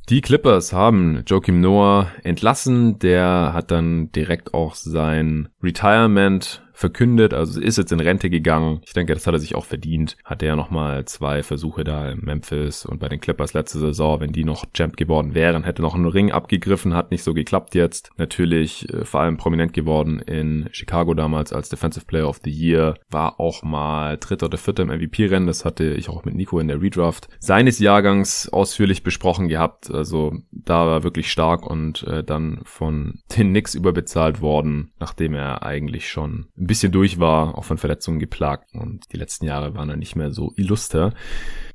Die 0.09 0.21
Clippers 0.21 0.71
haben 0.71 1.23
Joachim 1.27 1.59
Noah 1.59 2.09
entlassen. 2.23 2.97
Der 2.99 3.51
hat 3.53 3.71
dann 3.71 4.09
direkt 4.13 4.53
auch 4.53 4.75
sein 4.75 5.49
Retirement 5.61 6.63
verkündet, 6.77 7.33
also 7.33 7.59
ist 7.59 7.79
jetzt 7.79 7.91
in 7.91 7.99
Rente 7.99 8.29
gegangen. 8.29 8.81
Ich 8.85 8.93
denke, 8.93 9.15
das 9.15 9.25
hat 9.25 9.33
er 9.33 9.39
sich 9.39 9.55
auch 9.55 9.65
verdient. 9.65 10.15
Hatte 10.23 10.45
ja 10.45 10.55
nochmal 10.55 11.05
zwei 11.05 11.41
Versuche 11.41 11.83
da 11.83 12.11
in 12.11 12.19
Memphis 12.19 12.85
und 12.85 12.99
bei 12.99 13.09
den 13.09 13.19
Clippers 13.19 13.55
letzte 13.55 13.79
Saison, 13.79 14.19
wenn 14.19 14.31
die 14.31 14.43
noch 14.43 14.63
Champ 14.73 14.95
geworden 14.95 15.33
wären, 15.33 15.63
hätte 15.63 15.81
noch 15.81 15.95
einen 15.95 16.05
Ring 16.05 16.31
abgegriffen, 16.31 16.93
hat 16.93 17.09
nicht 17.09 17.23
so 17.23 17.33
geklappt 17.33 17.73
jetzt. 17.73 18.11
Natürlich 18.17 18.87
äh, 18.93 19.05
vor 19.05 19.21
allem 19.21 19.37
prominent 19.37 19.73
geworden 19.73 20.19
in 20.19 20.69
Chicago 20.71 21.15
damals 21.15 21.51
als 21.51 21.69
Defensive 21.69 22.05
Player 22.05 22.29
of 22.29 22.41
the 22.43 22.51
Year, 22.51 22.93
war 23.09 23.39
auch 23.39 23.63
mal 23.63 24.17
dritter 24.17 24.45
oder 24.45 24.59
vierter 24.59 24.83
im 24.83 24.89
MVP-Rennen, 24.89 25.47
das 25.47 25.65
hatte 25.65 25.95
ich 25.95 26.09
auch 26.09 26.25
mit 26.25 26.35
Nico 26.35 26.59
in 26.59 26.67
der 26.67 26.79
Redraft 26.79 27.27
seines 27.39 27.79
Jahrgangs 27.79 28.49
ausführlich 28.49 29.01
besprochen 29.01 29.47
gehabt, 29.47 29.89
also 29.89 30.33
da 30.51 30.85
war 30.85 30.97
er 30.97 31.03
wirklich 31.03 31.31
stark 31.31 31.65
und 31.65 32.03
äh, 32.03 32.23
dann 32.23 32.59
von 32.65 33.21
den 33.35 33.49
Knicks 33.49 33.73
überbezahlt 33.73 34.41
worden, 34.41 34.91
nachdem 34.99 35.33
er 35.33 35.63
eigentlich 35.63 36.07
schon 36.07 36.45
ein 36.55 36.66
bisschen 36.67 36.91
durch 36.91 37.19
war, 37.19 37.57
auch 37.57 37.63
von 37.63 37.77
Verletzungen 37.77 38.19
geplagt 38.19 38.73
und 38.73 39.11
die 39.11 39.17
letzten 39.17 39.45
Jahre 39.45 39.75
waren 39.75 39.89
dann 39.89 39.99
nicht 39.99 40.15
mehr 40.15 40.31
so 40.31 40.53
illuster. 40.55 41.13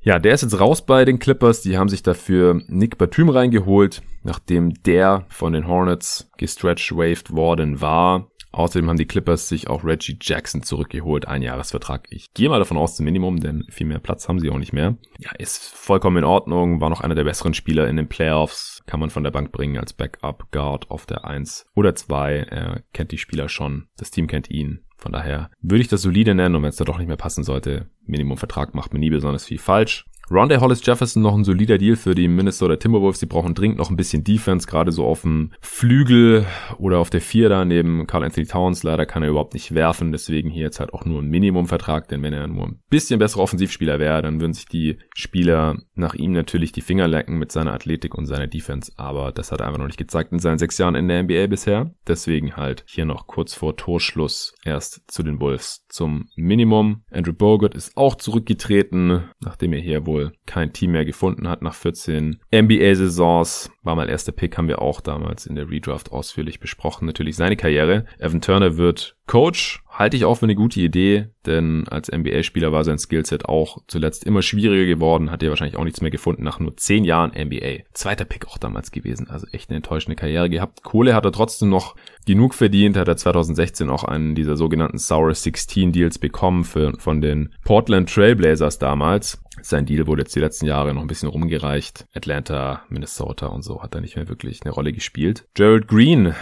Ja, 0.02 0.18
der 0.18 0.34
ist 0.34 0.42
jetzt 0.42 0.58
raus 0.58 0.84
bei 0.84 1.04
den 1.04 1.18
Clippers. 1.18 1.62
Die 1.62 1.78
haben 1.78 1.88
sich 1.88 2.02
dafür 2.02 2.60
Nick 2.66 2.98
Batum 2.98 3.28
reingeholt, 3.28 4.02
nachdem 4.24 4.74
der 4.82 5.26
von 5.28 5.52
den 5.52 5.68
Hornets 5.68 6.30
gestretched 6.38 6.96
waved 6.96 7.32
worden 7.32 7.80
war. 7.80 8.28
Außerdem 8.52 8.88
haben 8.88 8.98
die 8.98 9.06
Clippers 9.06 9.48
sich 9.48 9.68
auch 9.68 9.82
Reggie 9.82 10.18
Jackson 10.20 10.62
zurückgeholt, 10.62 11.26
ein 11.26 11.42
Jahresvertrag. 11.42 12.06
Ich 12.10 12.32
gehe 12.34 12.48
mal 12.48 12.58
davon 12.58 12.76
aus 12.76 12.96
zum 12.96 13.04
Minimum, 13.04 13.40
denn 13.40 13.64
viel 13.70 13.86
mehr 13.86 13.98
Platz 13.98 14.28
haben 14.28 14.38
sie 14.38 14.50
auch 14.50 14.58
nicht 14.58 14.74
mehr. 14.74 14.96
Ja, 15.18 15.30
ist 15.38 15.70
vollkommen 15.74 16.18
in 16.18 16.24
Ordnung, 16.24 16.80
war 16.80 16.90
noch 16.90 17.00
einer 17.00 17.14
der 17.14 17.24
besseren 17.24 17.54
Spieler 17.54 17.88
in 17.88 17.96
den 17.96 18.08
Playoffs, 18.08 18.82
kann 18.86 19.00
man 19.00 19.10
von 19.10 19.24
der 19.24 19.30
Bank 19.30 19.52
bringen 19.52 19.78
als 19.78 19.94
Backup 19.94 20.52
Guard 20.52 20.90
auf 20.90 21.06
der 21.06 21.24
1 21.24 21.66
oder 21.74 21.94
2. 21.94 22.46
Er 22.50 22.82
kennt 22.92 23.10
die 23.10 23.18
Spieler 23.18 23.48
schon, 23.48 23.88
das 23.96 24.10
Team 24.10 24.26
kennt 24.26 24.50
ihn. 24.50 24.84
Von 24.98 25.12
daher 25.12 25.50
würde 25.60 25.82
ich 25.82 25.88
das 25.88 26.02
solide 26.02 26.34
nennen 26.34 26.54
und 26.54 26.62
wenn 26.62 26.68
es 26.68 26.76
da 26.76 26.84
doch 26.84 26.98
nicht 26.98 27.08
mehr 27.08 27.16
passen 27.16 27.42
sollte, 27.42 27.88
Minimumvertrag 28.04 28.74
macht 28.74 28.92
mir 28.92 29.00
nie 29.00 29.10
besonders 29.10 29.46
viel 29.46 29.58
falsch. 29.58 30.06
Rondé 30.30 30.60
Hollis 30.60 30.84
Jefferson 30.84 31.22
noch 31.22 31.34
ein 31.34 31.44
solider 31.44 31.78
Deal 31.78 31.96
für 31.96 32.14
die 32.14 32.28
Minnesota 32.28 32.76
Timberwolves. 32.76 33.20
Die 33.20 33.26
brauchen 33.26 33.54
dringend 33.54 33.78
noch 33.78 33.90
ein 33.90 33.96
bisschen 33.96 34.24
Defense, 34.24 34.66
gerade 34.66 34.92
so 34.92 35.04
auf 35.04 35.22
dem 35.22 35.52
Flügel 35.60 36.46
oder 36.78 36.98
auf 36.98 37.10
der 37.10 37.20
Vier 37.20 37.48
da 37.48 37.64
neben 37.64 38.06
Carl 38.06 38.24
Anthony 38.24 38.46
Towns. 38.46 38.82
Leider 38.82 39.04
kann 39.04 39.22
er 39.22 39.28
überhaupt 39.30 39.54
nicht 39.54 39.74
werfen, 39.74 40.12
deswegen 40.12 40.48
hier 40.48 40.62
jetzt 40.62 40.80
halt 40.80 40.94
auch 40.94 41.04
nur 41.04 41.20
ein 41.20 41.28
Minimumvertrag, 41.28 42.08
denn 42.08 42.22
wenn 42.22 42.32
er 42.32 42.46
nur 42.46 42.66
ein 42.66 42.80
bisschen 42.88 43.18
besserer 43.18 43.42
Offensivspieler 43.42 43.98
wäre, 43.98 44.22
dann 44.22 44.40
würden 44.40 44.54
sich 44.54 44.66
die 44.66 44.98
Spieler 45.14 45.76
nach 45.94 46.14
ihm 46.14 46.32
natürlich 46.32 46.72
die 46.72 46.80
Finger 46.80 47.08
lecken 47.08 47.38
mit 47.38 47.52
seiner 47.52 47.74
Athletik 47.74 48.14
und 48.14 48.26
seiner 48.26 48.46
Defense, 48.46 48.92
aber 48.96 49.32
das 49.32 49.52
hat 49.52 49.60
er 49.60 49.66
einfach 49.66 49.80
noch 49.80 49.86
nicht 49.86 49.98
gezeigt 49.98 50.32
in 50.32 50.38
seinen 50.38 50.58
sechs 50.58 50.78
Jahren 50.78 50.94
in 50.94 51.08
der 51.08 51.22
NBA 51.22 51.48
bisher. 51.48 51.94
Deswegen 52.06 52.56
halt 52.56 52.84
hier 52.86 53.04
noch 53.04 53.26
kurz 53.26 53.54
vor 53.54 53.76
Torschluss 53.76 54.54
erst 54.64 55.02
zu 55.08 55.22
den 55.22 55.40
Wolves 55.40 55.81
zum 55.92 56.28
Minimum. 56.34 57.02
Andrew 57.10 57.32
Bogut 57.32 57.74
ist 57.74 57.96
auch 57.96 58.14
zurückgetreten, 58.14 59.30
nachdem 59.40 59.72
er 59.74 59.80
hier 59.80 60.06
wohl 60.06 60.32
kein 60.46 60.72
Team 60.72 60.92
mehr 60.92 61.04
gefunden 61.04 61.48
hat 61.48 61.62
nach 61.62 61.74
14 61.74 62.40
NBA-Saisons. 62.52 63.70
War 63.82 63.94
mal 63.94 64.08
erster 64.08 64.32
Pick, 64.32 64.56
haben 64.56 64.68
wir 64.68 64.80
auch 64.80 65.00
damals 65.00 65.46
in 65.46 65.54
der 65.54 65.68
Redraft 65.68 66.10
ausführlich 66.10 66.60
besprochen. 66.60 67.06
Natürlich 67.06 67.36
seine 67.36 67.56
Karriere. 67.56 68.06
Evan 68.18 68.40
Turner 68.40 68.76
wird 68.76 69.16
Coach 69.32 69.82
halte 69.88 70.14
ich 70.14 70.26
auch 70.26 70.34
für 70.34 70.44
eine 70.44 70.54
gute 70.54 70.78
Idee, 70.78 71.28
denn 71.46 71.88
als 71.88 72.12
NBA-Spieler 72.12 72.70
war 72.70 72.84
sein 72.84 72.98
Skillset 72.98 73.46
auch 73.46 73.78
zuletzt 73.86 74.24
immer 74.24 74.42
schwieriger 74.42 74.84
geworden, 74.84 75.30
hat 75.30 75.42
er 75.42 75.48
wahrscheinlich 75.48 75.78
auch 75.78 75.84
nichts 75.84 76.02
mehr 76.02 76.10
gefunden 76.10 76.42
nach 76.42 76.60
nur 76.60 76.76
zehn 76.76 77.02
Jahren 77.02 77.30
NBA. 77.30 77.84
Zweiter 77.94 78.26
Pick 78.26 78.46
auch 78.48 78.58
damals 78.58 78.90
gewesen, 78.90 79.30
also 79.30 79.46
echt 79.50 79.70
eine 79.70 79.78
enttäuschende 79.78 80.16
Karriere 80.16 80.50
gehabt. 80.50 80.82
Kohle 80.82 81.14
hat 81.14 81.24
er 81.24 81.32
trotzdem 81.32 81.70
noch 81.70 81.96
genug 82.26 82.52
verdient, 82.52 82.98
hat 82.98 83.08
er 83.08 83.16
2016 83.16 83.88
auch 83.88 84.04
einen 84.04 84.34
dieser 84.34 84.58
sogenannten 84.58 84.98
Sour 84.98 85.34
16 85.34 85.92
Deals 85.92 86.18
bekommen 86.18 86.64
für, 86.64 86.92
von 86.98 87.22
den 87.22 87.54
Portland 87.64 88.12
Trailblazers 88.12 88.78
damals. 88.78 89.42
Sein 89.62 89.86
Deal 89.86 90.06
wurde 90.06 90.24
jetzt 90.24 90.36
die 90.36 90.40
letzten 90.40 90.66
Jahre 90.66 90.92
noch 90.92 91.00
ein 91.00 91.08
bisschen 91.08 91.30
rumgereicht. 91.30 92.04
Atlanta, 92.14 92.82
Minnesota 92.90 93.46
und 93.46 93.62
so 93.62 93.82
hat 93.82 93.94
er 93.94 94.02
nicht 94.02 94.16
mehr 94.16 94.28
wirklich 94.28 94.60
eine 94.62 94.74
Rolle 94.74 94.92
gespielt. 94.92 95.46
Gerald 95.54 95.88
Green 95.88 96.34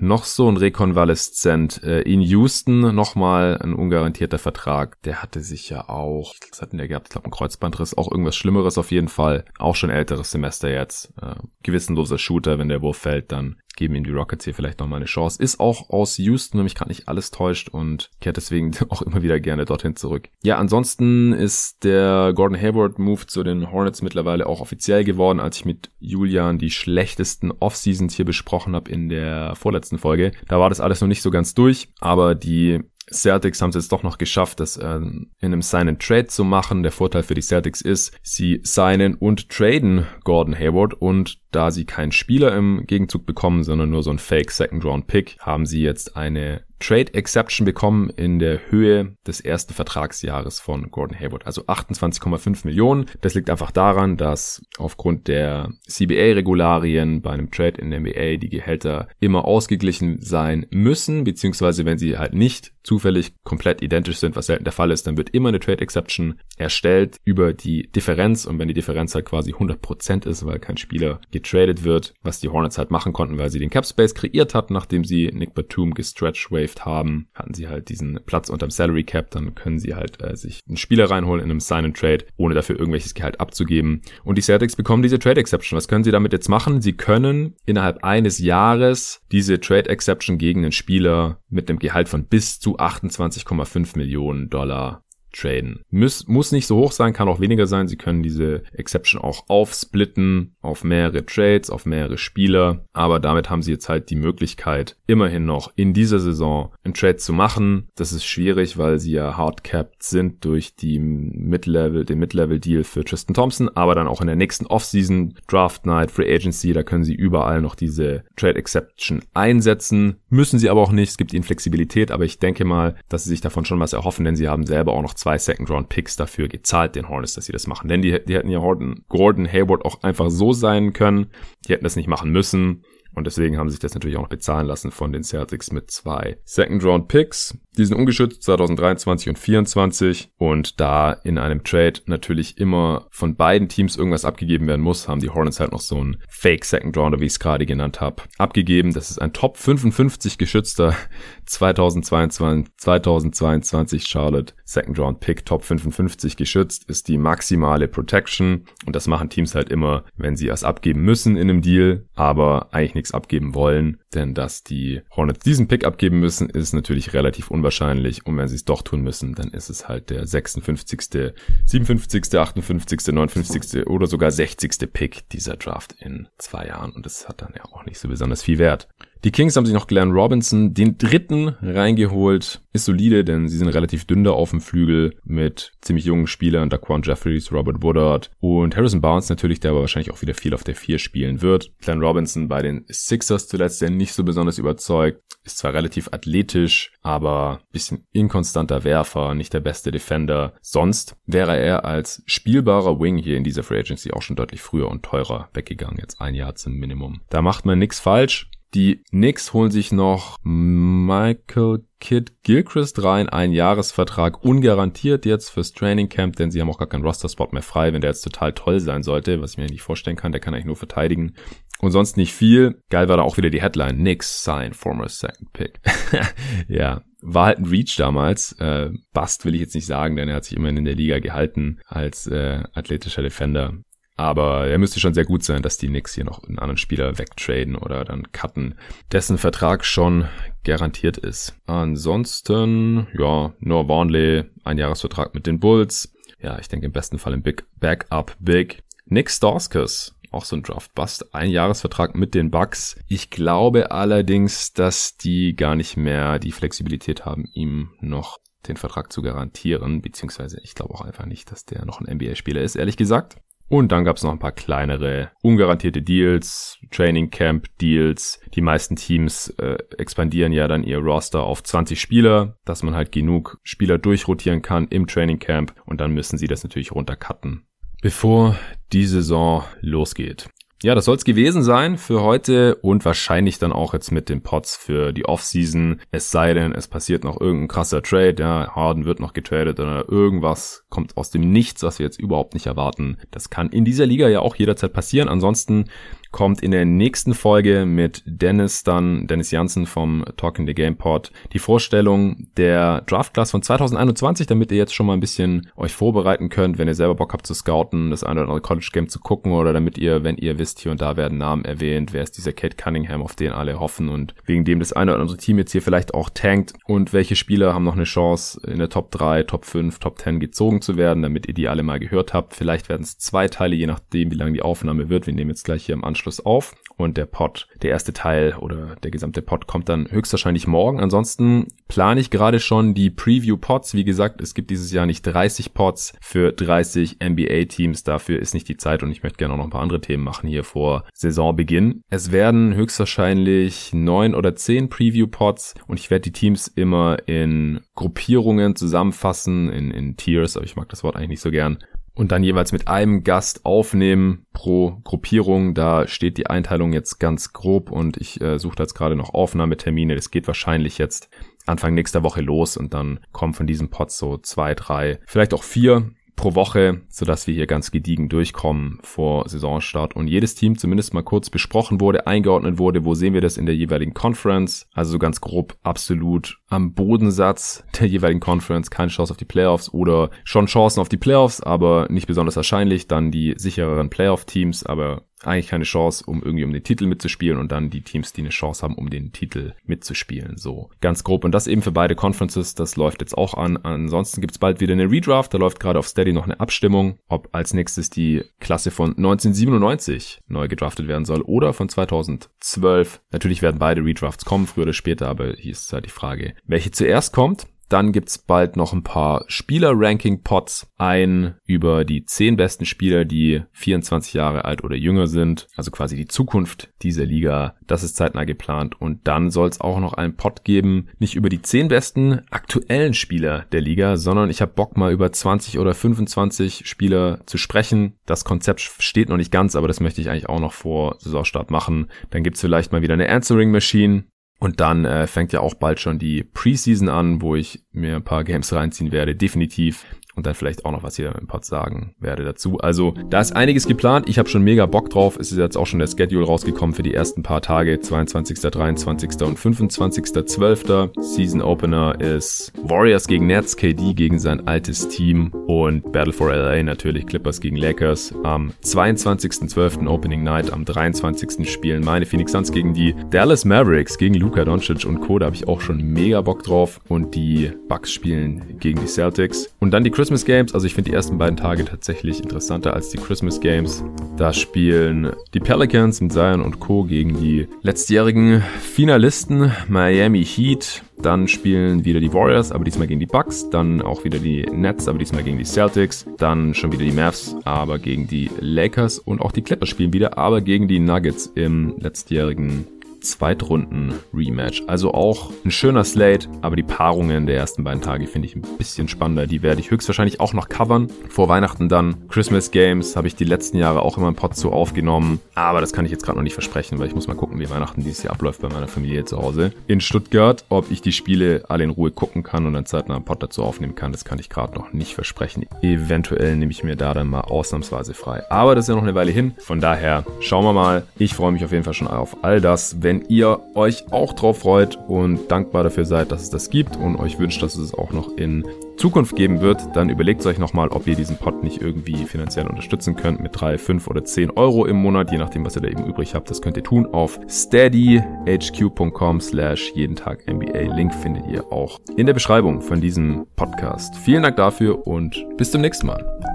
noch 0.00 0.24
so 0.24 0.48
ein 0.50 0.56
Rekonvaleszent. 0.56 1.82
Äh, 1.82 2.02
in 2.02 2.20
Houston 2.20 2.94
nochmal 2.94 3.58
ein 3.58 3.74
ungarantierter 3.74 4.38
Vertrag. 4.38 5.00
Der 5.02 5.22
hatte 5.22 5.40
sich 5.40 5.68
ja 5.70 5.88
auch, 5.88 6.34
was 6.50 6.62
hatten 6.62 6.78
der 6.78 6.88
gehabt? 6.88 7.08
Ich 7.08 7.12
glaube, 7.12 7.28
ein 7.28 7.32
Kreuzbandriss, 7.32 7.96
auch 7.96 8.10
irgendwas 8.10 8.36
Schlimmeres 8.36 8.78
auf 8.78 8.90
jeden 8.90 9.08
Fall. 9.08 9.44
Auch 9.58 9.76
schon 9.76 9.90
älteres 9.90 10.30
Semester 10.30 10.70
jetzt. 10.70 11.12
Äh, 11.20 11.34
gewissenloser 11.62 12.18
Shooter, 12.18 12.58
wenn 12.58 12.68
der 12.68 12.82
Wurf 12.82 12.98
fällt, 12.98 13.32
dann 13.32 13.56
geben 13.78 13.94
ihm 13.94 14.04
die 14.04 14.10
Rockets 14.10 14.44
hier 14.44 14.54
vielleicht 14.54 14.80
nochmal 14.80 14.98
eine 14.98 15.06
Chance. 15.06 15.40
Ist 15.40 15.60
auch 15.60 15.88
aus 15.88 16.18
Houston, 16.18 16.58
wenn 16.58 16.66
gerade 16.66 16.90
nicht 16.90 17.08
alles 17.08 17.30
täuscht 17.30 17.68
und 17.68 18.10
kehrt 18.20 18.36
deswegen 18.36 18.72
auch 18.90 19.02
immer 19.02 19.22
wieder 19.22 19.40
gerne 19.40 19.64
dorthin 19.64 19.96
zurück. 19.96 20.28
Ja, 20.42 20.58
ansonsten 20.58 21.32
ist 21.32 21.84
der 21.84 22.32
Gordon 22.34 22.60
Hayward 22.60 22.98
Move 22.98 23.26
zu 23.26 23.44
den 23.44 23.70
Hornets 23.70 24.02
mittlerweile 24.02 24.46
auch 24.46 24.60
offiziell 24.60 25.04
geworden, 25.04 25.38
als 25.38 25.58
ich 25.58 25.64
mit 25.64 25.90
Julian 26.00 26.58
die 26.58 26.70
schlechtesten 26.70 27.52
Offseasons 27.52 28.14
hier 28.14 28.24
besprochen 28.24 28.74
habe 28.74 28.90
in 28.90 29.08
der 29.08 29.54
vorletzten 29.54 29.98
Folge. 29.98 30.32
Da 30.48 30.58
war 30.58 30.68
das 30.68 30.80
alles 30.80 31.00
noch 31.00 31.08
nicht 31.08 31.22
so 31.22 31.30
ganz 31.30 31.54
durch, 31.54 31.88
aber 32.00 32.34
die 32.34 32.80
Celtics 33.12 33.60
haben 33.60 33.70
es 33.70 33.76
jetzt 33.76 33.92
doch 33.92 34.02
noch 34.02 34.18
geschafft, 34.18 34.60
das 34.60 34.76
ähm, 34.76 35.30
in 35.40 35.52
einem 35.52 35.62
Sign-and-Trade 35.62 36.26
zu 36.26 36.44
machen. 36.44 36.82
Der 36.82 36.92
Vorteil 36.92 37.22
für 37.22 37.34
die 37.34 37.42
Celtics 37.42 37.80
ist, 37.80 38.18
sie 38.22 38.60
signen 38.62 39.14
und 39.14 39.48
traden 39.48 40.06
Gordon 40.24 40.58
Hayward 40.58 40.94
und 40.94 41.38
da 41.50 41.70
sie 41.70 41.84
keinen 41.84 42.12
Spieler 42.12 42.54
im 42.54 42.84
Gegenzug 42.86 43.26
bekommen, 43.26 43.64
sondern 43.64 43.90
nur 43.90 44.02
so 44.02 44.10
ein 44.10 44.18
Fake 44.18 44.50
Second-Round-Pick, 44.50 45.38
haben 45.40 45.66
sie 45.66 45.82
jetzt 45.82 46.16
eine 46.16 46.67
Trade 46.80 47.14
Exception 47.14 47.64
bekommen 47.64 48.10
in 48.10 48.38
der 48.38 48.70
Höhe 48.70 49.16
des 49.26 49.40
ersten 49.40 49.74
Vertragsjahres 49.74 50.60
von 50.60 50.90
Gordon 50.90 51.18
Hayward, 51.18 51.46
also 51.46 51.62
28,5 51.66 52.66
Millionen. 52.66 53.06
Das 53.20 53.34
liegt 53.34 53.50
einfach 53.50 53.70
daran, 53.70 54.16
dass 54.16 54.62
aufgrund 54.78 55.28
der 55.28 55.70
CBA-Regularien 55.88 57.20
bei 57.22 57.30
einem 57.30 57.50
Trade 57.50 57.80
in 57.80 57.90
der 57.90 58.00
NBA 58.00 58.36
die 58.36 58.48
Gehälter 58.48 59.08
immer 59.20 59.44
ausgeglichen 59.44 60.20
sein 60.20 60.66
müssen, 60.70 61.24
beziehungsweise 61.24 61.84
wenn 61.84 61.98
sie 61.98 62.18
halt 62.18 62.34
nicht 62.34 62.72
zufällig 62.82 63.34
komplett 63.44 63.82
identisch 63.82 64.16
sind, 64.16 64.34
was 64.34 64.46
selten 64.46 64.64
der 64.64 64.72
Fall 64.72 64.90
ist, 64.90 65.06
dann 65.06 65.18
wird 65.18 65.30
immer 65.30 65.50
eine 65.50 65.60
Trade 65.60 65.82
Exception 65.82 66.40
erstellt 66.56 67.18
über 67.24 67.52
die 67.52 67.90
Differenz 67.92 68.46
und 68.46 68.58
wenn 68.58 68.68
die 68.68 68.74
Differenz 68.74 69.14
halt 69.14 69.26
quasi 69.26 69.52
100% 69.52 70.26
ist, 70.26 70.46
weil 70.46 70.58
kein 70.58 70.78
Spieler 70.78 71.20
getradet 71.30 71.84
wird, 71.84 72.14
was 72.22 72.40
die 72.40 72.48
Hornets 72.48 72.78
halt 72.78 72.90
machen 72.90 73.12
konnten, 73.12 73.36
weil 73.36 73.50
sie 73.50 73.58
den 73.58 73.68
Cap 73.68 73.84
Space 73.84 74.14
kreiert 74.14 74.54
hatten, 74.54 74.72
nachdem 74.72 75.04
sie 75.04 75.30
Nick 75.32 75.54
Batum 75.54 75.92
gestretched 75.92 76.50
gewaved 76.68 76.84
haben, 76.84 77.28
hatten 77.34 77.54
sie 77.54 77.68
halt 77.68 77.88
diesen 77.88 78.20
Platz 78.26 78.48
unterm 78.48 78.70
Salary 78.70 79.04
Cap, 79.04 79.30
dann 79.30 79.54
können 79.54 79.78
sie 79.78 79.94
halt 79.94 80.22
äh, 80.22 80.36
sich 80.36 80.60
einen 80.68 80.76
Spieler 80.76 81.10
reinholen 81.10 81.44
in 81.44 81.50
einem 81.50 81.60
Sign 81.60 81.86
and 81.86 81.96
Trade, 81.96 82.26
ohne 82.36 82.54
dafür 82.54 82.78
irgendwelches 82.78 83.14
Gehalt 83.14 83.40
abzugeben. 83.40 84.02
Und 84.24 84.38
die 84.38 84.42
Celtics 84.42 84.76
bekommen 84.76 85.02
diese 85.02 85.18
Trade 85.18 85.40
Exception. 85.40 85.76
Was 85.76 85.88
können 85.88 86.04
sie 86.04 86.10
damit 86.10 86.32
jetzt 86.32 86.48
machen? 86.48 86.80
Sie 86.80 86.92
können 86.92 87.56
innerhalb 87.66 88.04
eines 88.04 88.38
Jahres 88.38 89.20
diese 89.32 89.60
Trade 89.60 89.88
Exception 89.88 90.38
gegen 90.38 90.62
einen 90.62 90.72
Spieler 90.72 91.40
mit 91.48 91.68
einem 91.68 91.78
Gehalt 91.78 92.08
von 92.08 92.24
bis 92.24 92.60
zu 92.60 92.78
28,5 92.78 93.96
Millionen 93.96 94.50
Dollar 94.50 95.04
traden. 95.32 95.80
Muss, 95.90 96.26
muss 96.26 96.52
nicht 96.52 96.66
so 96.66 96.76
hoch 96.76 96.92
sein, 96.92 97.12
kann 97.12 97.28
auch 97.28 97.40
weniger 97.40 97.66
sein. 97.66 97.88
Sie 97.88 97.96
können 97.96 98.22
diese 98.22 98.62
Exception 98.72 99.20
auch 99.20 99.44
aufsplitten 99.48 100.56
auf 100.60 100.84
mehrere 100.84 101.24
Trades, 101.24 101.70
auf 101.70 101.86
mehrere 101.86 102.18
Spieler. 102.18 102.84
Aber 102.92 103.20
damit 103.20 103.50
haben 103.50 103.62
sie 103.62 103.72
jetzt 103.72 103.88
halt 103.88 104.10
die 104.10 104.16
Möglichkeit, 104.16 104.96
immerhin 105.06 105.44
noch 105.44 105.72
in 105.76 105.92
dieser 105.92 106.18
Saison 106.18 106.72
einen 106.84 106.94
Trade 106.94 107.16
zu 107.16 107.32
machen. 107.32 107.88
Das 107.96 108.12
ist 108.12 108.24
schwierig, 108.24 108.78
weil 108.78 108.98
sie 108.98 109.12
ja 109.12 109.36
hardcapped 109.36 110.02
sind 110.02 110.44
durch 110.44 110.74
die 110.74 110.98
Mid-Level, 110.98 112.04
den 112.04 112.18
Mid-Level-Deal 112.18 112.84
für 112.84 113.04
Tristan 113.04 113.34
Thompson. 113.34 113.68
Aber 113.74 113.94
dann 113.94 114.08
auch 114.08 114.20
in 114.20 114.26
der 114.26 114.36
nächsten 114.36 114.66
Offseason, 114.66 115.34
Draft 115.46 115.86
Night, 115.86 116.10
Free 116.10 116.32
Agency, 116.34 116.72
da 116.72 116.82
können 116.82 117.04
sie 117.04 117.14
überall 117.14 117.60
noch 117.60 117.74
diese 117.74 118.24
Trade 118.36 118.56
Exception 118.56 119.22
einsetzen. 119.34 120.16
Müssen 120.28 120.58
sie 120.58 120.70
aber 120.70 120.82
auch 120.82 120.92
nicht. 120.92 121.10
Es 121.10 121.16
gibt 121.16 121.32
ihnen 121.32 121.44
Flexibilität. 121.44 122.10
Aber 122.10 122.24
ich 122.24 122.38
denke 122.38 122.64
mal, 122.64 122.96
dass 123.08 123.24
sie 123.24 123.30
sich 123.30 123.40
davon 123.40 123.64
schon 123.64 123.80
was 123.80 123.92
erhoffen, 123.92 124.24
denn 124.24 124.36
sie 124.36 124.48
haben 124.48 124.66
selber 124.66 124.92
auch 124.92 125.02
noch 125.02 125.14
zwei 125.18 125.36
Second-Round-Picks 125.36 126.16
dafür 126.16 126.48
gezahlt, 126.48 126.94
den 126.94 127.08
Hornets, 127.08 127.34
dass 127.34 127.46
sie 127.46 127.52
das 127.52 127.66
machen. 127.66 127.88
Denn 127.88 128.02
die, 128.02 128.24
die 128.24 128.34
hätten 128.34 128.48
ja 128.48 128.60
Gordon, 128.60 129.04
Gordon 129.08 129.52
Hayward 129.52 129.84
auch 129.84 130.02
einfach 130.02 130.30
so 130.30 130.52
sein 130.52 130.92
können. 130.92 131.30
Die 131.66 131.72
hätten 131.72 131.84
das 131.84 131.96
nicht 131.96 132.08
machen 132.08 132.30
müssen. 132.30 132.84
Und 133.14 133.26
deswegen 133.26 133.58
haben 133.58 133.68
sich 133.68 133.80
das 133.80 133.94
natürlich 133.94 134.16
auch 134.16 134.22
noch 134.22 134.28
bezahlen 134.28 134.66
lassen 134.66 134.92
von 134.92 135.12
den 135.12 135.24
Celtics 135.24 135.72
mit 135.72 135.90
zwei 135.90 136.38
Second-Round-Picks. 136.44 137.58
Die 137.78 137.84
sind 137.84 137.96
ungeschützt 137.96 138.42
2023 138.42 139.28
und 139.28 139.38
2024 139.38 140.32
und 140.36 140.80
da 140.80 141.12
in 141.12 141.38
einem 141.38 141.62
Trade 141.62 142.00
natürlich 142.06 142.58
immer 142.58 143.06
von 143.10 143.36
beiden 143.36 143.68
Teams 143.68 143.96
irgendwas 143.96 144.24
abgegeben 144.24 144.66
werden 144.66 144.80
muss, 144.80 145.06
haben 145.06 145.20
die 145.20 145.30
Hornets 145.30 145.60
halt 145.60 145.70
noch 145.70 145.80
so 145.80 145.96
einen 145.96 146.16
Fake 146.28 146.64
Second 146.64 146.96
Rounder, 146.96 147.20
wie 147.20 147.26
ich 147.26 147.32
es 147.32 147.38
gerade 147.38 147.66
genannt 147.66 148.00
habe, 148.00 148.24
abgegeben. 148.36 148.92
Das 148.94 149.12
ist 149.12 149.22
ein 149.22 149.32
Top 149.32 149.56
55 149.56 150.38
geschützter 150.38 150.96
2022, 151.46 152.72
2022 152.76 154.06
Charlotte 154.06 154.54
Second 154.64 154.98
Round 154.98 155.20
Pick. 155.20 155.46
Top 155.46 155.64
55 155.64 156.36
geschützt, 156.36 156.90
ist 156.90 157.06
die 157.06 157.16
maximale 157.16 157.86
Protection. 157.86 158.64
Und 158.86 158.96
das 158.96 159.06
machen 159.06 159.30
Teams 159.30 159.54
halt 159.54 159.70
immer, 159.70 160.04
wenn 160.16 160.36
sie 160.36 160.48
es 160.48 160.64
abgeben 160.64 161.02
müssen 161.02 161.36
in 161.36 161.48
einem 161.48 161.62
Deal, 161.62 162.06
aber 162.14 162.74
eigentlich 162.74 162.94
nichts 162.94 163.14
abgeben 163.14 163.54
wollen, 163.54 163.98
denn 164.14 164.34
dass 164.34 164.64
die 164.64 165.02
Hornets 165.14 165.40
diesen 165.40 165.68
Pick 165.68 165.84
abgeben 165.84 166.20
müssen, 166.20 166.48
ist 166.48 166.72
natürlich 166.72 167.12
relativ 167.12 167.50
unwahrscheinlich. 167.50 168.26
Und 168.26 168.36
wenn 168.36 168.48
sie 168.48 168.56
es 168.56 168.64
doch 168.64 168.82
tun 168.82 169.02
müssen, 169.02 169.34
dann 169.34 169.50
ist 169.50 169.68
es 169.68 169.88
halt 169.88 170.10
der 170.10 170.26
56., 170.26 171.34
57., 171.64 172.38
58., 172.38 173.12
59. 173.12 173.86
oder 173.86 174.06
sogar 174.06 174.30
60. 174.30 174.92
Pick 174.92 175.28
dieser 175.30 175.56
Draft 175.56 175.94
in 175.98 176.28
zwei 176.38 176.66
Jahren. 176.66 176.92
Und 176.92 177.04
das 177.04 177.28
hat 177.28 177.42
dann 177.42 177.52
ja 177.54 177.64
auch 177.66 177.84
nicht 177.84 177.98
so 177.98 178.08
besonders 178.08 178.42
viel 178.42 178.58
Wert. 178.58 178.88
Die 179.24 179.32
Kings 179.32 179.56
haben 179.56 179.66
sich 179.66 179.74
noch 179.74 179.88
Glenn 179.88 180.12
Robinson, 180.12 180.74
den 180.74 180.96
dritten, 180.96 181.48
reingeholt. 181.60 182.62
Ist 182.72 182.84
solide, 182.84 183.24
denn 183.24 183.48
sie 183.48 183.58
sind 183.58 183.68
relativ 183.68 184.04
dünn 184.04 184.22
da 184.22 184.30
auf 184.30 184.50
dem 184.50 184.60
Flügel 184.60 185.16
mit 185.24 185.72
ziemlich 185.80 186.04
jungen 186.04 186.28
Spielern, 186.28 186.70
Daquan 186.70 187.02
Jeffries, 187.02 187.50
Robert 187.50 187.82
Woodard 187.82 188.30
und 188.38 188.76
Harrison 188.76 189.00
Barnes 189.00 189.28
natürlich, 189.28 189.58
der 189.58 189.72
aber 189.72 189.80
wahrscheinlich 189.80 190.12
auch 190.12 190.22
wieder 190.22 190.34
viel 190.34 190.54
auf 190.54 190.62
der 190.62 190.76
4 190.76 190.98
spielen 190.98 191.42
wird. 191.42 191.72
Glenn 191.80 192.00
Robinson 192.00 192.46
bei 192.46 192.62
den 192.62 192.84
Sixers 192.88 193.48
zuletzt, 193.48 193.82
der 193.82 193.90
nicht 193.90 194.12
so 194.12 194.22
besonders 194.22 194.58
überzeugt, 194.58 195.20
ist 195.44 195.58
zwar 195.58 195.74
relativ 195.74 196.08
athletisch, 196.12 196.92
aber 197.02 197.60
bisschen 197.72 198.06
inkonstanter 198.12 198.84
Werfer, 198.84 199.34
nicht 199.34 199.52
der 199.52 199.60
beste 199.60 199.90
Defender. 199.90 200.52
Sonst 200.60 201.16
wäre 201.26 201.58
er 201.58 201.84
als 201.84 202.22
spielbarer 202.26 203.00
Wing 203.00 203.16
hier 203.16 203.36
in 203.36 203.44
dieser 203.44 203.64
Free 203.64 203.80
Agency 203.80 204.12
auch 204.12 204.22
schon 204.22 204.36
deutlich 204.36 204.60
früher 204.60 204.88
und 204.88 205.02
teurer 205.02 205.48
weggegangen, 205.54 205.98
jetzt 205.98 206.20
ein 206.20 206.34
Jahr 206.34 206.54
zum 206.54 206.74
Minimum. 206.74 207.22
Da 207.30 207.42
macht 207.42 207.66
man 207.66 207.78
nichts 207.80 207.98
falsch. 207.98 208.48
Die 208.74 209.02
Knicks 209.10 209.54
holen 209.54 209.70
sich 209.70 209.92
noch 209.92 210.36
Michael 210.42 211.84
Kid 212.00 212.42
Gilchrist 212.42 213.02
rein, 213.02 213.28
ein 213.28 213.52
Jahresvertrag 213.52 214.44
ungarantiert 214.44 215.26
jetzt 215.26 215.50
fürs 215.50 215.72
Training 215.72 216.08
Camp, 216.08 216.36
denn 216.36 216.50
sie 216.50 216.60
haben 216.60 216.70
auch 216.70 216.78
gar 216.78 216.88
keinen 216.88 217.04
Roster-Spot 217.04 217.48
mehr 217.52 217.62
frei, 217.62 217.92
wenn 217.92 218.02
der 218.02 218.10
jetzt 218.10 218.22
total 218.22 218.52
toll 218.52 218.80
sein 218.80 219.02
sollte, 219.02 219.40
was 219.40 219.52
ich 219.52 219.58
mir 219.58 219.66
nicht 219.66 219.82
vorstellen 219.82 220.16
kann, 220.16 220.32
der 220.32 220.40
kann 220.40 220.54
eigentlich 220.54 220.66
nur 220.66 220.76
verteidigen. 220.76 221.34
Und 221.80 221.92
sonst 221.92 222.16
nicht 222.16 222.32
viel. 222.32 222.82
Geil 222.90 223.08
war 223.08 223.16
da 223.16 223.22
auch 223.22 223.36
wieder 223.36 223.50
die 223.50 223.62
Headline. 223.62 223.96
Knicks 223.96 224.42
sign 224.42 224.74
former 224.74 225.08
second 225.08 225.52
pick. 225.52 225.80
ja, 226.68 227.02
war 227.22 227.46
halt 227.46 227.58
ein 227.58 227.66
Reach 227.66 227.96
damals. 227.96 228.52
Äh, 228.58 228.90
Bust 229.12 229.44
will 229.44 229.54
ich 229.54 229.60
jetzt 229.60 229.74
nicht 229.76 229.86
sagen, 229.86 230.16
denn 230.16 230.28
er 230.28 230.36
hat 230.36 230.44
sich 230.44 230.56
immerhin 230.56 230.78
in 230.78 230.84
der 230.84 230.96
Liga 230.96 231.20
gehalten 231.20 231.78
als 231.86 232.26
äh, 232.26 232.64
athletischer 232.74 233.22
Defender. 233.22 233.74
Aber 234.18 234.66
er 234.66 234.78
müsste 234.78 234.98
schon 234.98 235.14
sehr 235.14 235.24
gut 235.24 235.44
sein, 235.44 235.62
dass 235.62 235.78
die 235.78 235.86
Knicks 235.86 236.12
hier 236.12 236.24
noch 236.24 236.42
einen 236.42 236.58
anderen 236.58 236.76
Spieler 236.76 237.18
wegtraden 237.18 237.76
oder 237.76 238.04
dann 238.04 238.32
cutten, 238.32 238.74
dessen 239.12 239.38
Vertrag 239.38 239.84
schon 239.84 240.26
garantiert 240.64 241.18
ist. 241.18 241.54
Ansonsten, 241.66 243.06
ja, 243.16 243.54
Noah 243.60 243.88
Warnley, 243.88 244.44
ein 244.64 244.76
Jahresvertrag 244.76 245.34
mit 245.34 245.46
den 245.46 245.60
Bulls. 245.60 246.12
Ja, 246.40 246.58
ich 246.58 246.66
denke 246.66 246.86
im 246.86 246.92
besten 246.92 247.18
Fall 247.18 247.32
im 247.32 247.42
Big 247.42 247.64
Backup 247.78 248.36
Big. 248.40 248.82
Nick 249.06 249.30
Stauskas, 249.30 250.16
auch 250.32 250.44
so 250.44 250.56
ein 250.56 250.64
Draft-Bust. 250.64 251.32
Ein 251.32 251.50
Jahresvertrag 251.50 252.16
mit 252.16 252.34
den 252.34 252.50
Bucks. 252.50 252.96
Ich 253.06 253.30
glaube 253.30 253.92
allerdings, 253.92 254.72
dass 254.72 255.16
die 255.16 255.54
gar 255.54 255.76
nicht 255.76 255.96
mehr 255.96 256.40
die 256.40 256.52
Flexibilität 256.52 257.24
haben, 257.24 257.48
ihm 257.54 257.90
noch 258.00 258.38
den 258.66 258.76
Vertrag 258.76 259.12
zu 259.12 259.22
garantieren, 259.22 260.02
beziehungsweise 260.02 260.58
ich 260.64 260.74
glaube 260.74 260.94
auch 260.94 261.02
einfach 261.02 261.26
nicht, 261.26 261.52
dass 261.52 261.64
der 261.64 261.84
noch 261.84 262.00
ein 262.00 262.12
NBA-Spieler 262.16 262.62
ist, 262.62 262.74
ehrlich 262.74 262.96
gesagt. 262.96 263.36
Und 263.68 263.92
dann 263.92 264.04
gab 264.04 264.16
es 264.16 264.22
noch 264.22 264.32
ein 264.32 264.38
paar 264.38 264.52
kleinere, 264.52 265.30
ungarantierte 265.42 266.00
Deals, 266.00 266.78
Training 266.90 267.30
Camp 267.30 267.66
Deals. 267.80 268.40
Die 268.54 268.62
meisten 268.62 268.96
Teams 268.96 269.50
äh, 269.58 269.76
expandieren 269.98 270.52
ja 270.52 270.68
dann 270.68 270.84
ihr 270.84 270.98
Roster 270.98 271.42
auf 271.42 271.62
20 271.62 272.00
Spieler, 272.00 272.56
dass 272.64 272.82
man 272.82 272.94
halt 272.94 273.12
genug 273.12 273.58
Spieler 273.62 273.98
durchrotieren 273.98 274.62
kann 274.62 274.88
im 274.88 275.06
Training 275.06 275.38
Camp 275.38 275.74
und 275.84 276.00
dann 276.00 276.12
müssen 276.12 276.38
sie 276.38 276.46
das 276.46 276.64
natürlich 276.64 276.92
runtercutten. 276.92 277.66
Bevor 278.00 278.56
die 278.92 279.04
Saison 279.04 279.64
losgeht. 279.80 280.48
Ja, 280.80 280.94
das 280.94 281.06
soll's 281.06 281.24
gewesen 281.24 281.64
sein 281.64 281.98
für 281.98 282.22
heute 282.22 282.76
und 282.76 283.04
wahrscheinlich 283.04 283.58
dann 283.58 283.72
auch 283.72 283.94
jetzt 283.94 284.12
mit 284.12 284.28
den 284.28 284.42
Pots 284.42 284.76
für 284.76 285.12
die 285.12 285.24
Offseason. 285.24 286.00
Es 286.12 286.30
sei 286.30 286.54
denn, 286.54 286.72
es 286.72 286.86
passiert 286.86 287.24
noch 287.24 287.40
irgendein 287.40 287.66
krasser 287.66 288.00
Trade, 288.00 288.36
ja, 288.38 288.76
Harden 288.76 289.04
wird 289.04 289.18
noch 289.18 289.32
getradet 289.32 289.80
oder 289.80 290.08
irgendwas 290.08 290.84
kommt 290.88 291.16
aus 291.16 291.30
dem 291.30 291.50
Nichts, 291.50 291.82
was 291.82 291.98
wir 291.98 292.06
jetzt 292.06 292.20
überhaupt 292.20 292.54
nicht 292.54 292.66
erwarten. 292.66 293.18
Das 293.32 293.50
kann 293.50 293.70
in 293.70 293.84
dieser 293.84 294.06
Liga 294.06 294.28
ja 294.28 294.38
auch 294.38 294.54
jederzeit 294.54 294.92
passieren. 294.92 295.28
Ansonsten 295.28 295.86
kommt 296.30 296.62
in 296.62 296.70
der 296.70 296.84
nächsten 296.84 297.34
Folge 297.34 297.86
mit 297.86 298.22
Dennis 298.26 298.84
dann, 298.84 299.26
Dennis 299.26 299.50
Janssen 299.50 299.86
vom 299.86 300.24
Talking 300.36 300.66
the 300.66 300.74
Game 300.74 300.96
Pod, 300.96 301.32
die 301.52 301.58
Vorstellung 301.58 302.48
der 302.56 303.02
Draft 303.02 303.34
Class 303.34 303.50
von 303.50 303.62
2021, 303.62 304.46
damit 304.46 304.70
ihr 304.70 304.78
jetzt 304.78 304.94
schon 304.94 305.06
mal 305.06 305.14
ein 305.14 305.20
bisschen 305.20 305.70
euch 305.76 305.92
vorbereiten 305.92 306.48
könnt, 306.48 306.78
wenn 306.78 306.88
ihr 306.88 306.94
selber 306.94 307.14
Bock 307.14 307.32
habt 307.32 307.46
zu 307.46 307.54
scouten, 307.54 308.10
das 308.10 308.24
eine 308.24 308.40
oder 308.40 308.50
andere 308.50 308.60
College 308.60 308.90
Game 308.92 309.08
zu 309.08 309.20
gucken 309.20 309.52
oder 309.52 309.72
damit 309.72 309.98
ihr, 309.98 310.22
wenn 310.22 310.36
ihr 310.36 310.58
wisst, 310.58 310.80
hier 310.80 310.92
und 310.92 311.00
da 311.00 311.16
werden 311.16 311.38
Namen 311.38 311.64
erwähnt, 311.64 312.12
wer 312.12 312.22
ist 312.22 312.36
dieser 312.36 312.52
Kate 312.52 312.76
Cunningham, 312.76 313.22
auf 313.22 313.34
den 313.34 313.52
alle 313.52 313.80
hoffen 313.80 314.08
und 314.08 314.34
wegen 314.44 314.64
dem 314.64 314.80
das 314.80 314.92
eine 314.92 315.12
oder 315.12 315.22
andere 315.22 315.38
Team 315.38 315.58
jetzt 315.58 315.72
hier 315.72 315.82
vielleicht 315.82 316.14
auch 316.14 316.30
tankt 316.30 316.74
und 316.86 317.12
welche 317.12 317.36
Spieler 317.36 317.74
haben 317.74 317.84
noch 317.84 317.96
eine 317.96 318.04
Chance 318.04 318.60
in 318.66 318.78
der 318.78 318.90
Top 318.90 319.10
3, 319.10 319.44
Top 319.44 319.64
5, 319.64 319.98
Top 319.98 320.18
10 320.18 320.40
gezogen 320.40 320.82
zu 320.82 320.96
werden, 320.96 321.22
damit 321.22 321.48
ihr 321.48 321.54
die 321.54 321.68
alle 321.68 321.82
mal 321.82 321.98
gehört 321.98 322.34
habt. 322.34 322.54
Vielleicht 322.54 322.88
werden 322.88 323.02
es 323.02 323.18
zwei 323.18 323.48
Teile, 323.48 323.74
je 323.74 323.86
nachdem, 323.86 324.30
wie 324.30 324.36
lange 324.36 324.52
die 324.52 324.62
Aufnahme 324.62 325.08
wird. 325.08 325.26
Wir 325.26 325.34
nehmen 325.34 325.50
jetzt 325.50 325.64
gleich 325.64 325.86
hier 325.86 325.94
am 325.94 326.04
Anschluss 326.04 326.17
Anschluss 326.18 326.44
auf 326.44 326.74
und 326.96 327.16
der 327.16 327.26
Pod, 327.26 327.68
der 327.80 327.90
erste 327.90 328.12
Teil 328.12 328.56
oder 328.58 328.96
der 328.96 329.12
gesamte 329.12 329.40
Pod 329.40 329.68
kommt 329.68 329.88
dann 329.88 330.10
höchstwahrscheinlich 330.10 330.66
morgen. 330.66 330.98
Ansonsten 330.98 331.68
plane 331.86 332.20
ich 332.20 332.30
gerade 332.30 332.58
schon 332.58 332.92
die 332.92 333.10
Preview-Pods. 333.10 333.94
Wie 333.94 334.02
gesagt, 334.02 334.40
es 334.40 334.52
gibt 334.52 334.70
dieses 334.70 334.90
Jahr 334.90 335.06
nicht 335.06 335.22
30 335.22 335.74
Pods 335.74 336.14
für 336.20 336.52
30 336.52 337.18
NBA-Teams. 337.22 338.02
Dafür 338.02 338.40
ist 338.40 338.52
nicht 338.52 338.68
die 338.68 338.76
Zeit 338.76 339.04
und 339.04 339.12
ich 339.12 339.22
möchte 339.22 339.38
gerne 339.38 339.54
auch 339.54 339.58
noch 339.58 339.64
ein 339.64 339.70
paar 339.70 339.82
andere 339.82 340.00
Themen 340.00 340.24
machen 340.24 340.48
hier 340.48 340.64
vor 340.64 341.04
Saisonbeginn. 341.14 342.02
Es 342.10 342.32
werden 342.32 342.74
höchstwahrscheinlich 342.74 343.92
neun 343.94 344.34
oder 344.34 344.56
zehn 344.56 344.88
Preview-Pods 344.88 345.74
und 345.86 346.00
ich 346.00 346.10
werde 346.10 346.22
die 346.22 346.32
Teams 346.32 346.66
immer 346.66 347.28
in 347.28 347.80
Gruppierungen 347.94 348.74
zusammenfassen, 348.74 349.70
in, 349.70 349.92
in 349.92 350.16
Tiers, 350.16 350.56
aber 350.56 350.66
ich 350.66 350.74
mag 350.74 350.88
das 350.88 351.04
Wort 351.04 351.14
eigentlich 351.14 351.28
nicht 351.28 351.42
so 351.42 351.52
gern 351.52 351.78
und 352.18 352.32
dann 352.32 352.42
jeweils 352.42 352.72
mit 352.72 352.88
einem 352.88 353.22
Gast 353.22 353.64
aufnehmen 353.64 354.44
pro 354.52 354.98
Gruppierung. 355.04 355.74
Da 355.74 356.08
steht 356.08 356.36
die 356.36 356.48
Einteilung 356.48 356.92
jetzt 356.92 357.20
ganz 357.20 357.52
grob 357.52 357.92
und 357.92 358.16
ich 358.16 358.40
äh, 358.40 358.58
suche 358.58 358.74
jetzt 358.80 358.94
gerade 358.94 359.14
noch 359.14 359.34
Aufnahmetermine. 359.34 360.16
Das 360.16 360.32
geht 360.32 360.48
wahrscheinlich 360.48 360.98
jetzt 360.98 361.30
Anfang 361.64 361.94
nächster 361.94 362.24
Woche 362.24 362.40
los 362.40 362.76
und 362.76 362.92
dann 362.92 363.20
kommen 363.30 363.54
von 363.54 363.68
diesem 363.68 363.90
Pod 363.90 364.10
so 364.10 364.36
zwei, 364.36 364.74
drei, 364.74 365.20
vielleicht 365.26 365.54
auch 365.54 365.62
vier 365.62 366.10
pro 366.38 366.54
Woche, 366.54 367.02
sodass 367.10 367.46
wir 367.46 367.54
hier 367.54 367.66
ganz 367.66 367.90
gediegen 367.90 368.30
durchkommen 368.30 368.98
vor 369.02 369.46
Saisonstart 369.48 370.16
und 370.16 370.28
jedes 370.28 370.54
Team 370.54 370.78
zumindest 370.78 371.12
mal 371.12 371.22
kurz 371.22 371.50
besprochen 371.50 372.00
wurde, 372.00 372.26
eingeordnet 372.26 372.78
wurde, 372.78 373.04
wo 373.04 373.14
sehen 373.14 373.34
wir 373.34 373.42
das 373.42 373.58
in 373.58 373.66
der 373.66 373.76
jeweiligen 373.76 374.14
Conference, 374.14 374.86
also 374.94 375.12
so 375.12 375.18
ganz 375.18 375.42
grob 375.42 375.76
absolut 375.82 376.58
am 376.68 376.94
Bodensatz 376.94 377.84
der 377.98 378.06
jeweiligen 378.06 378.40
Conference, 378.40 378.90
keine 378.90 379.10
Chance 379.10 379.32
auf 379.32 379.36
die 379.36 379.44
Playoffs 379.44 379.92
oder 379.92 380.30
schon 380.44 380.66
Chancen 380.66 381.00
auf 381.00 381.08
die 381.08 381.16
Playoffs, 381.16 381.60
aber 381.60 382.06
nicht 382.08 382.28
besonders 382.28 382.56
wahrscheinlich, 382.56 383.08
dann 383.08 383.30
die 383.30 383.54
sichereren 383.58 384.08
Playoff-Teams, 384.08 384.86
aber 384.86 385.27
eigentlich 385.44 385.68
keine 385.68 385.84
Chance, 385.84 386.24
um 386.26 386.42
irgendwie 386.42 386.64
um 386.64 386.72
den 386.72 386.82
Titel 386.82 387.06
mitzuspielen 387.06 387.58
und 387.58 387.72
dann 387.72 387.90
die 387.90 388.02
Teams, 388.02 388.32
die 388.32 388.42
eine 388.42 388.50
Chance 388.50 388.82
haben, 388.82 388.94
um 388.94 389.10
den 389.10 389.32
Titel 389.32 389.74
mitzuspielen. 389.84 390.56
So 390.56 390.90
ganz 391.00 391.24
grob. 391.24 391.44
Und 391.44 391.52
das 391.52 391.66
eben 391.66 391.82
für 391.82 391.92
beide 391.92 392.14
Conferences, 392.14 392.74
das 392.74 392.96
läuft 392.96 393.20
jetzt 393.20 393.36
auch 393.36 393.54
an. 393.54 393.76
Ansonsten 393.76 394.40
gibt's 394.40 394.58
bald 394.58 394.80
wieder 394.80 394.92
eine 394.92 395.10
Redraft, 395.10 395.54
da 395.54 395.58
läuft 395.58 395.80
gerade 395.80 395.98
auf 395.98 396.08
Steady 396.08 396.32
noch 396.32 396.44
eine 396.44 396.60
Abstimmung, 396.60 397.18
ob 397.28 397.48
als 397.52 397.74
nächstes 397.74 398.10
die 398.10 398.44
Klasse 398.60 398.90
von 398.90 399.10
1997 399.16 400.40
neu 400.48 400.68
gedraftet 400.68 401.08
werden 401.08 401.24
soll 401.24 401.42
oder 401.42 401.72
von 401.72 401.88
2012. 401.88 403.20
Natürlich 403.30 403.62
werden 403.62 403.78
beide 403.78 404.04
Redrafts 404.04 404.44
kommen, 404.44 404.66
früher 404.66 404.84
oder 404.84 404.92
später, 404.92 405.28
aber 405.28 405.54
hier 405.54 405.72
ist 405.72 405.92
halt 405.92 406.06
die 406.06 406.10
Frage, 406.10 406.54
welche 406.66 406.90
zuerst 406.90 407.32
kommt. 407.32 407.66
Dann 407.88 408.12
gibt's 408.12 408.38
bald 408.38 408.76
noch 408.76 408.92
ein 408.92 409.02
paar 409.02 409.44
Spieler-Ranking-Pots. 409.48 410.88
Ein 410.98 411.54
über 411.64 412.04
die 412.04 412.24
10 412.24 412.56
besten 412.56 412.84
Spieler, 412.84 413.24
die 413.24 413.62
24 413.72 414.34
Jahre 414.34 414.64
alt 414.64 414.84
oder 414.84 414.96
jünger 414.96 415.26
sind. 415.26 415.66
Also 415.76 415.90
quasi 415.90 416.16
die 416.16 416.28
Zukunft 416.28 416.90
dieser 417.02 417.24
Liga. 417.24 417.76
Das 417.86 418.02
ist 418.02 418.16
zeitnah 418.16 418.44
geplant. 418.44 419.00
Und 419.00 419.26
dann 419.26 419.50
soll 419.50 419.68
es 419.68 419.80
auch 419.80 420.00
noch 420.00 420.12
einen 420.12 420.36
Pot 420.36 420.64
geben. 420.64 421.08
Nicht 421.18 421.34
über 421.34 421.48
die 421.48 421.62
10 421.62 421.88
besten 421.88 422.42
aktuellen 422.50 423.14
Spieler 423.14 423.64
der 423.72 423.80
Liga, 423.80 424.16
sondern 424.16 424.50
ich 424.50 424.60
habe 424.60 424.72
Bock 424.74 424.96
mal 424.96 425.12
über 425.12 425.32
20 425.32 425.78
oder 425.78 425.94
25 425.94 426.86
Spieler 426.86 427.40
zu 427.46 427.56
sprechen. 427.56 428.14
Das 428.26 428.44
Konzept 428.44 428.80
steht 428.80 429.28
noch 429.28 429.36
nicht 429.36 429.52
ganz, 429.52 429.76
aber 429.76 429.88
das 429.88 430.00
möchte 430.00 430.20
ich 430.20 430.28
eigentlich 430.28 430.48
auch 430.48 430.60
noch 430.60 430.72
vor 430.72 431.16
Saisonstart 431.20 431.70
machen. 431.70 432.10
Dann 432.30 432.42
gibt's 432.42 432.60
vielleicht 432.60 432.92
mal 432.92 433.02
wieder 433.02 433.14
eine 433.14 433.28
Answering 433.30 433.70
Machine. 433.70 434.24
Und 434.58 434.80
dann 434.80 435.04
äh, 435.04 435.26
fängt 435.26 435.52
ja 435.52 435.60
auch 435.60 435.74
bald 435.74 436.00
schon 436.00 436.18
die 436.18 436.42
Preseason 436.42 437.08
an, 437.08 437.40
wo 437.42 437.54
ich 437.54 437.84
mir 437.92 438.16
ein 438.16 438.24
paar 438.24 438.42
Games 438.42 438.72
reinziehen 438.72 439.12
werde, 439.12 439.36
definitiv 439.36 440.04
und 440.38 440.46
dann 440.46 440.54
vielleicht 440.54 440.84
auch 440.84 440.92
noch 440.92 441.02
was 441.02 441.16
hier 441.16 441.34
im 441.38 441.48
Pod 441.48 441.64
sagen 441.64 442.14
werde 442.20 442.44
dazu. 442.44 442.78
Also 442.78 443.12
da 443.28 443.40
ist 443.40 443.54
einiges 443.54 443.86
geplant. 443.86 444.28
Ich 444.28 444.38
habe 444.38 444.48
schon 444.48 444.62
mega 444.62 444.86
Bock 444.86 445.10
drauf. 445.10 445.36
Es 445.38 445.50
ist 445.50 445.58
jetzt 445.58 445.76
auch 445.76 445.86
schon 445.86 445.98
der 445.98 446.06
Schedule 446.06 446.46
rausgekommen 446.46 446.94
für 446.94 447.02
die 447.02 447.12
ersten 447.12 447.42
paar 447.42 447.60
Tage. 447.60 448.00
22., 448.00 448.60
23. 448.60 449.30
und 449.42 449.58
25.12. 449.58 451.20
Season 451.20 451.60
Opener 451.60 452.20
ist 452.20 452.72
Warriors 452.84 453.26
gegen 453.26 453.48
Nets, 453.48 453.76
KD 453.76 454.14
gegen 454.14 454.38
sein 454.38 454.66
altes 454.68 455.08
Team 455.08 455.52
und 455.66 456.12
Battle 456.12 456.32
for 456.32 456.54
LA 456.54 456.84
natürlich 456.84 457.26
Clippers 457.26 457.60
gegen 457.60 457.76
Lakers. 457.76 458.32
Am 458.44 458.72
22.12. 458.84 460.06
Opening 460.06 460.44
Night, 460.44 460.72
am 460.72 460.84
23. 460.84 461.68
spielen 461.68 462.04
meine 462.04 462.26
Phoenix 462.26 462.52
Suns 462.52 462.70
gegen 462.70 462.94
die 462.94 463.14
Dallas 463.30 463.64
Mavericks, 463.64 464.16
gegen 464.16 464.34
Luka 464.34 464.64
Doncic 464.64 465.04
und 465.04 465.20
Co. 465.20 465.40
Da 465.40 465.46
habe 465.46 465.56
ich 465.56 465.66
auch 465.66 465.80
schon 465.80 466.00
mega 466.00 466.40
Bock 466.42 466.62
drauf. 466.62 467.00
Und 467.08 467.34
die 467.34 467.72
Bucks 467.88 468.12
spielen 468.12 468.78
gegen 468.78 469.00
die 469.00 469.06
Celtics. 469.06 469.74
Und 469.80 469.90
dann 469.90 470.04
die 470.04 470.10
Chris 470.10 470.27
Christmas 470.28 470.44
Games. 470.44 470.74
Also 470.74 470.86
ich 470.86 470.92
finde 470.92 471.08
die 471.08 471.16
ersten 471.16 471.38
beiden 471.38 471.56
Tage 471.56 471.86
tatsächlich 471.86 472.42
interessanter 472.42 472.92
als 472.92 473.08
die 473.08 473.16
Christmas 473.16 473.60
Games. 473.60 474.04
Da 474.36 474.52
spielen 474.52 475.32
die 475.54 475.58
Pelicans 475.58 476.20
mit 476.20 476.34
Zion 476.34 476.60
und 476.60 476.80
Co. 476.80 477.04
gegen 477.04 477.40
die 477.40 477.66
letztjährigen 477.80 478.62
Finalisten 478.78 479.72
Miami 479.88 480.44
Heat. 480.44 481.02
Dann 481.22 481.48
spielen 481.48 482.04
wieder 482.04 482.20
die 482.20 482.30
Warriors, 482.34 482.72
aber 482.72 482.84
diesmal 482.84 483.06
gegen 483.06 483.20
die 483.20 483.26
Bucks. 483.26 483.70
Dann 483.70 484.02
auch 484.02 484.22
wieder 484.24 484.38
die 484.38 484.66
Nets, 484.70 485.08
aber 485.08 485.18
diesmal 485.18 485.42
gegen 485.44 485.56
die 485.56 485.64
Celtics. 485.64 486.26
Dann 486.36 486.74
schon 486.74 486.92
wieder 486.92 487.04
die 487.04 487.12
Mavs, 487.12 487.56
aber 487.64 487.98
gegen 487.98 488.28
die 488.28 488.50
Lakers. 488.60 489.18
Und 489.18 489.40
auch 489.40 489.52
die 489.52 489.62
Clippers 489.62 489.88
spielen 489.88 490.12
wieder, 490.12 490.36
aber 490.36 490.60
gegen 490.60 490.88
die 490.88 490.98
Nuggets 490.98 491.50
im 491.54 491.94
letztjährigen 491.98 492.86
Zweitrunden-Rematch. 493.30 494.84
Also 494.86 495.14
auch 495.14 495.50
ein 495.64 495.70
schöner 495.70 496.04
Slate, 496.04 496.48
aber 496.62 496.76
die 496.76 496.82
Paarungen 496.82 497.46
der 497.46 497.56
ersten 497.56 497.84
beiden 497.84 498.02
Tage 498.02 498.26
finde 498.26 498.48
ich 498.48 498.56
ein 498.56 498.62
bisschen 498.78 499.08
spannender. 499.08 499.46
Die 499.46 499.62
werde 499.62 499.80
ich 499.80 499.90
höchstwahrscheinlich 499.90 500.40
auch 500.40 500.52
noch 500.52 500.68
covern. 500.68 501.08
Vor 501.28 501.48
Weihnachten 501.48 501.88
dann. 501.88 502.28
Christmas 502.28 502.70
Games 502.70 503.16
habe 503.16 503.28
ich 503.28 503.36
die 503.36 503.44
letzten 503.44 503.78
Jahre 503.78 504.02
auch 504.02 504.16
immer 504.18 504.28
im 504.28 504.34
Pod 504.34 504.56
zu 504.56 504.70
aufgenommen. 504.72 505.40
Aber 505.54 505.80
das 505.80 505.92
kann 505.92 506.04
ich 506.04 506.10
jetzt 506.10 506.24
gerade 506.24 506.38
noch 506.38 506.44
nicht 506.44 506.54
versprechen, 506.54 506.98
weil 506.98 507.08
ich 507.08 507.14
muss 507.14 507.28
mal 507.28 507.34
gucken, 507.34 507.58
wie 507.58 507.70
Weihnachten 507.70 508.02
dieses 508.02 508.22
Jahr 508.22 508.34
abläuft 508.34 508.62
bei 508.62 508.68
meiner 508.68 508.88
Familie 508.88 509.24
zu 509.24 509.38
Hause. 509.38 509.72
In 509.86 510.00
Stuttgart, 510.00 510.64
ob 510.68 510.90
ich 510.90 511.02
die 511.02 511.12
Spiele 511.12 511.64
alle 511.68 511.84
in 511.84 511.90
Ruhe 511.90 512.10
gucken 512.10 512.42
kann 512.42 512.66
und 512.66 512.72
dann 512.72 512.86
zeitnah 512.86 513.16
einen 513.16 513.24
Pod 513.24 513.42
dazu 513.42 513.62
aufnehmen 513.62 513.94
kann, 513.94 514.12
das 514.12 514.24
kann 514.24 514.38
ich 514.38 514.48
gerade 514.48 514.74
noch 514.74 514.92
nicht 514.92 515.14
versprechen. 515.14 515.66
Eventuell 515.82 516.56
nehme 516.56 516.72
ich 516.72 516.84
mir 516.84 516.96
da 516.96 517.14
dann 517.14 517.28
mal 517.28 517.42
ausnahmsweise 517.42 518.14
frei. 518.14 518.42
Aber 518.50 518.74
das 518.74 518.84
ist 518.84 518.88
ja 518.88 518.94
noch 518.94 519.02
eine 519.02 519.14
Weile 519.14 519.30
hin. 519.30 519.54
Von 519.58 519.80
daher 519.80 520.24
schauen 520.40 520.64
wir 520.64 520.72
mal. 520.72 521.04
Ich 521.18 521.34
freue 521.34 521.52
mich 521.52 521.64
auf 521.64 521.72
jeden 521.72 521.84
Fall 521.84 521.94
schon 521.94 522.08
auf 522.08 522.38
all 522.42 522.60
das. 522.60 523.02
Wenn 523.02 523.17
ihr 523.28 523.60
euch 523.74 524.04
auch 524.10 524.32
drauf 524.32 524.58
freut 524.60 524.98
und 525.08 525.50
dankbar 525.50 525.84
dafür 525.84 526.04
seid, 526.04 526.32
dass 526.32 526.42
es 526.42 526.50
das 526.50 526.70
gibt 526.70 526.96
und 526.96 527.16
euch 527.16 527.38
wünscht, 527.38 527.62
dass 527.62 527.76
es 527.76 527.94
auch 527.94 528.12
noch 528.12 528.36
in 528.36 528.64
Zukunft 528.96 529.36
geben 529.36 529.60
wird, 529.60 529.94
dann 529.94 530.10
überlegt 530.10 530.44
euch 530.44 530.58
nochmal, 530.58 530.88
ob 530.88 531.06
ihr 531.06 531.14
diesen 531.14 531.36
Pod 531.36 531.62
nicht 531.62 531.80
irgendwie 531.80 532.16
finanziell 532.24 532.66
unterstützen 532.66 533.14
könnt 533.14 533.40
mit 533.40 533.52
3, 533.58 533.78
5 533.78 534.08
oder 534.08 534.24
10 534.24 534.50
Euro 534.50 534.86
im 534.86 534.96
Monat, 534.96 535.30
je 535.30 535.38
nachdem, 535.38 535.64
was 535.64 535.76
ihr 535.76 535.82
da 535.82 535.88
eben 535.88 536.04
übrig 536.04 536.34
habt. 536.34 536.50
Das 536.50 536.60
könnt 536.60 536.76
ihr 536.76 536.82
tun 536.82 537.06
auf 537.06 537.38
steadyhq.com 537.48 539.40
slash 539.40 539.92
jeden 539.94 540.16
Tag 540.16 540.46
NBA. 540.52 540.94
Link 540.94 541.14
findet 541.14 541.46
ihr 541.46 541.72
auch 541.72 542.00
in 542.16 542.26
der 542.26 542.34
Beschreibung 542.34 542.80
von 542.82 543.00
diesem 543.00 543.46
Podcast. 543.54 544.16
Vielen 544.16 544.42
Dank 544.42 544.56
dafür 544.56 545.06
und 545.06 545.46
bis 545.56 545.70
zum 545.70 545.80
nächsten 545.80 546.08
Mal. 546.08 546.47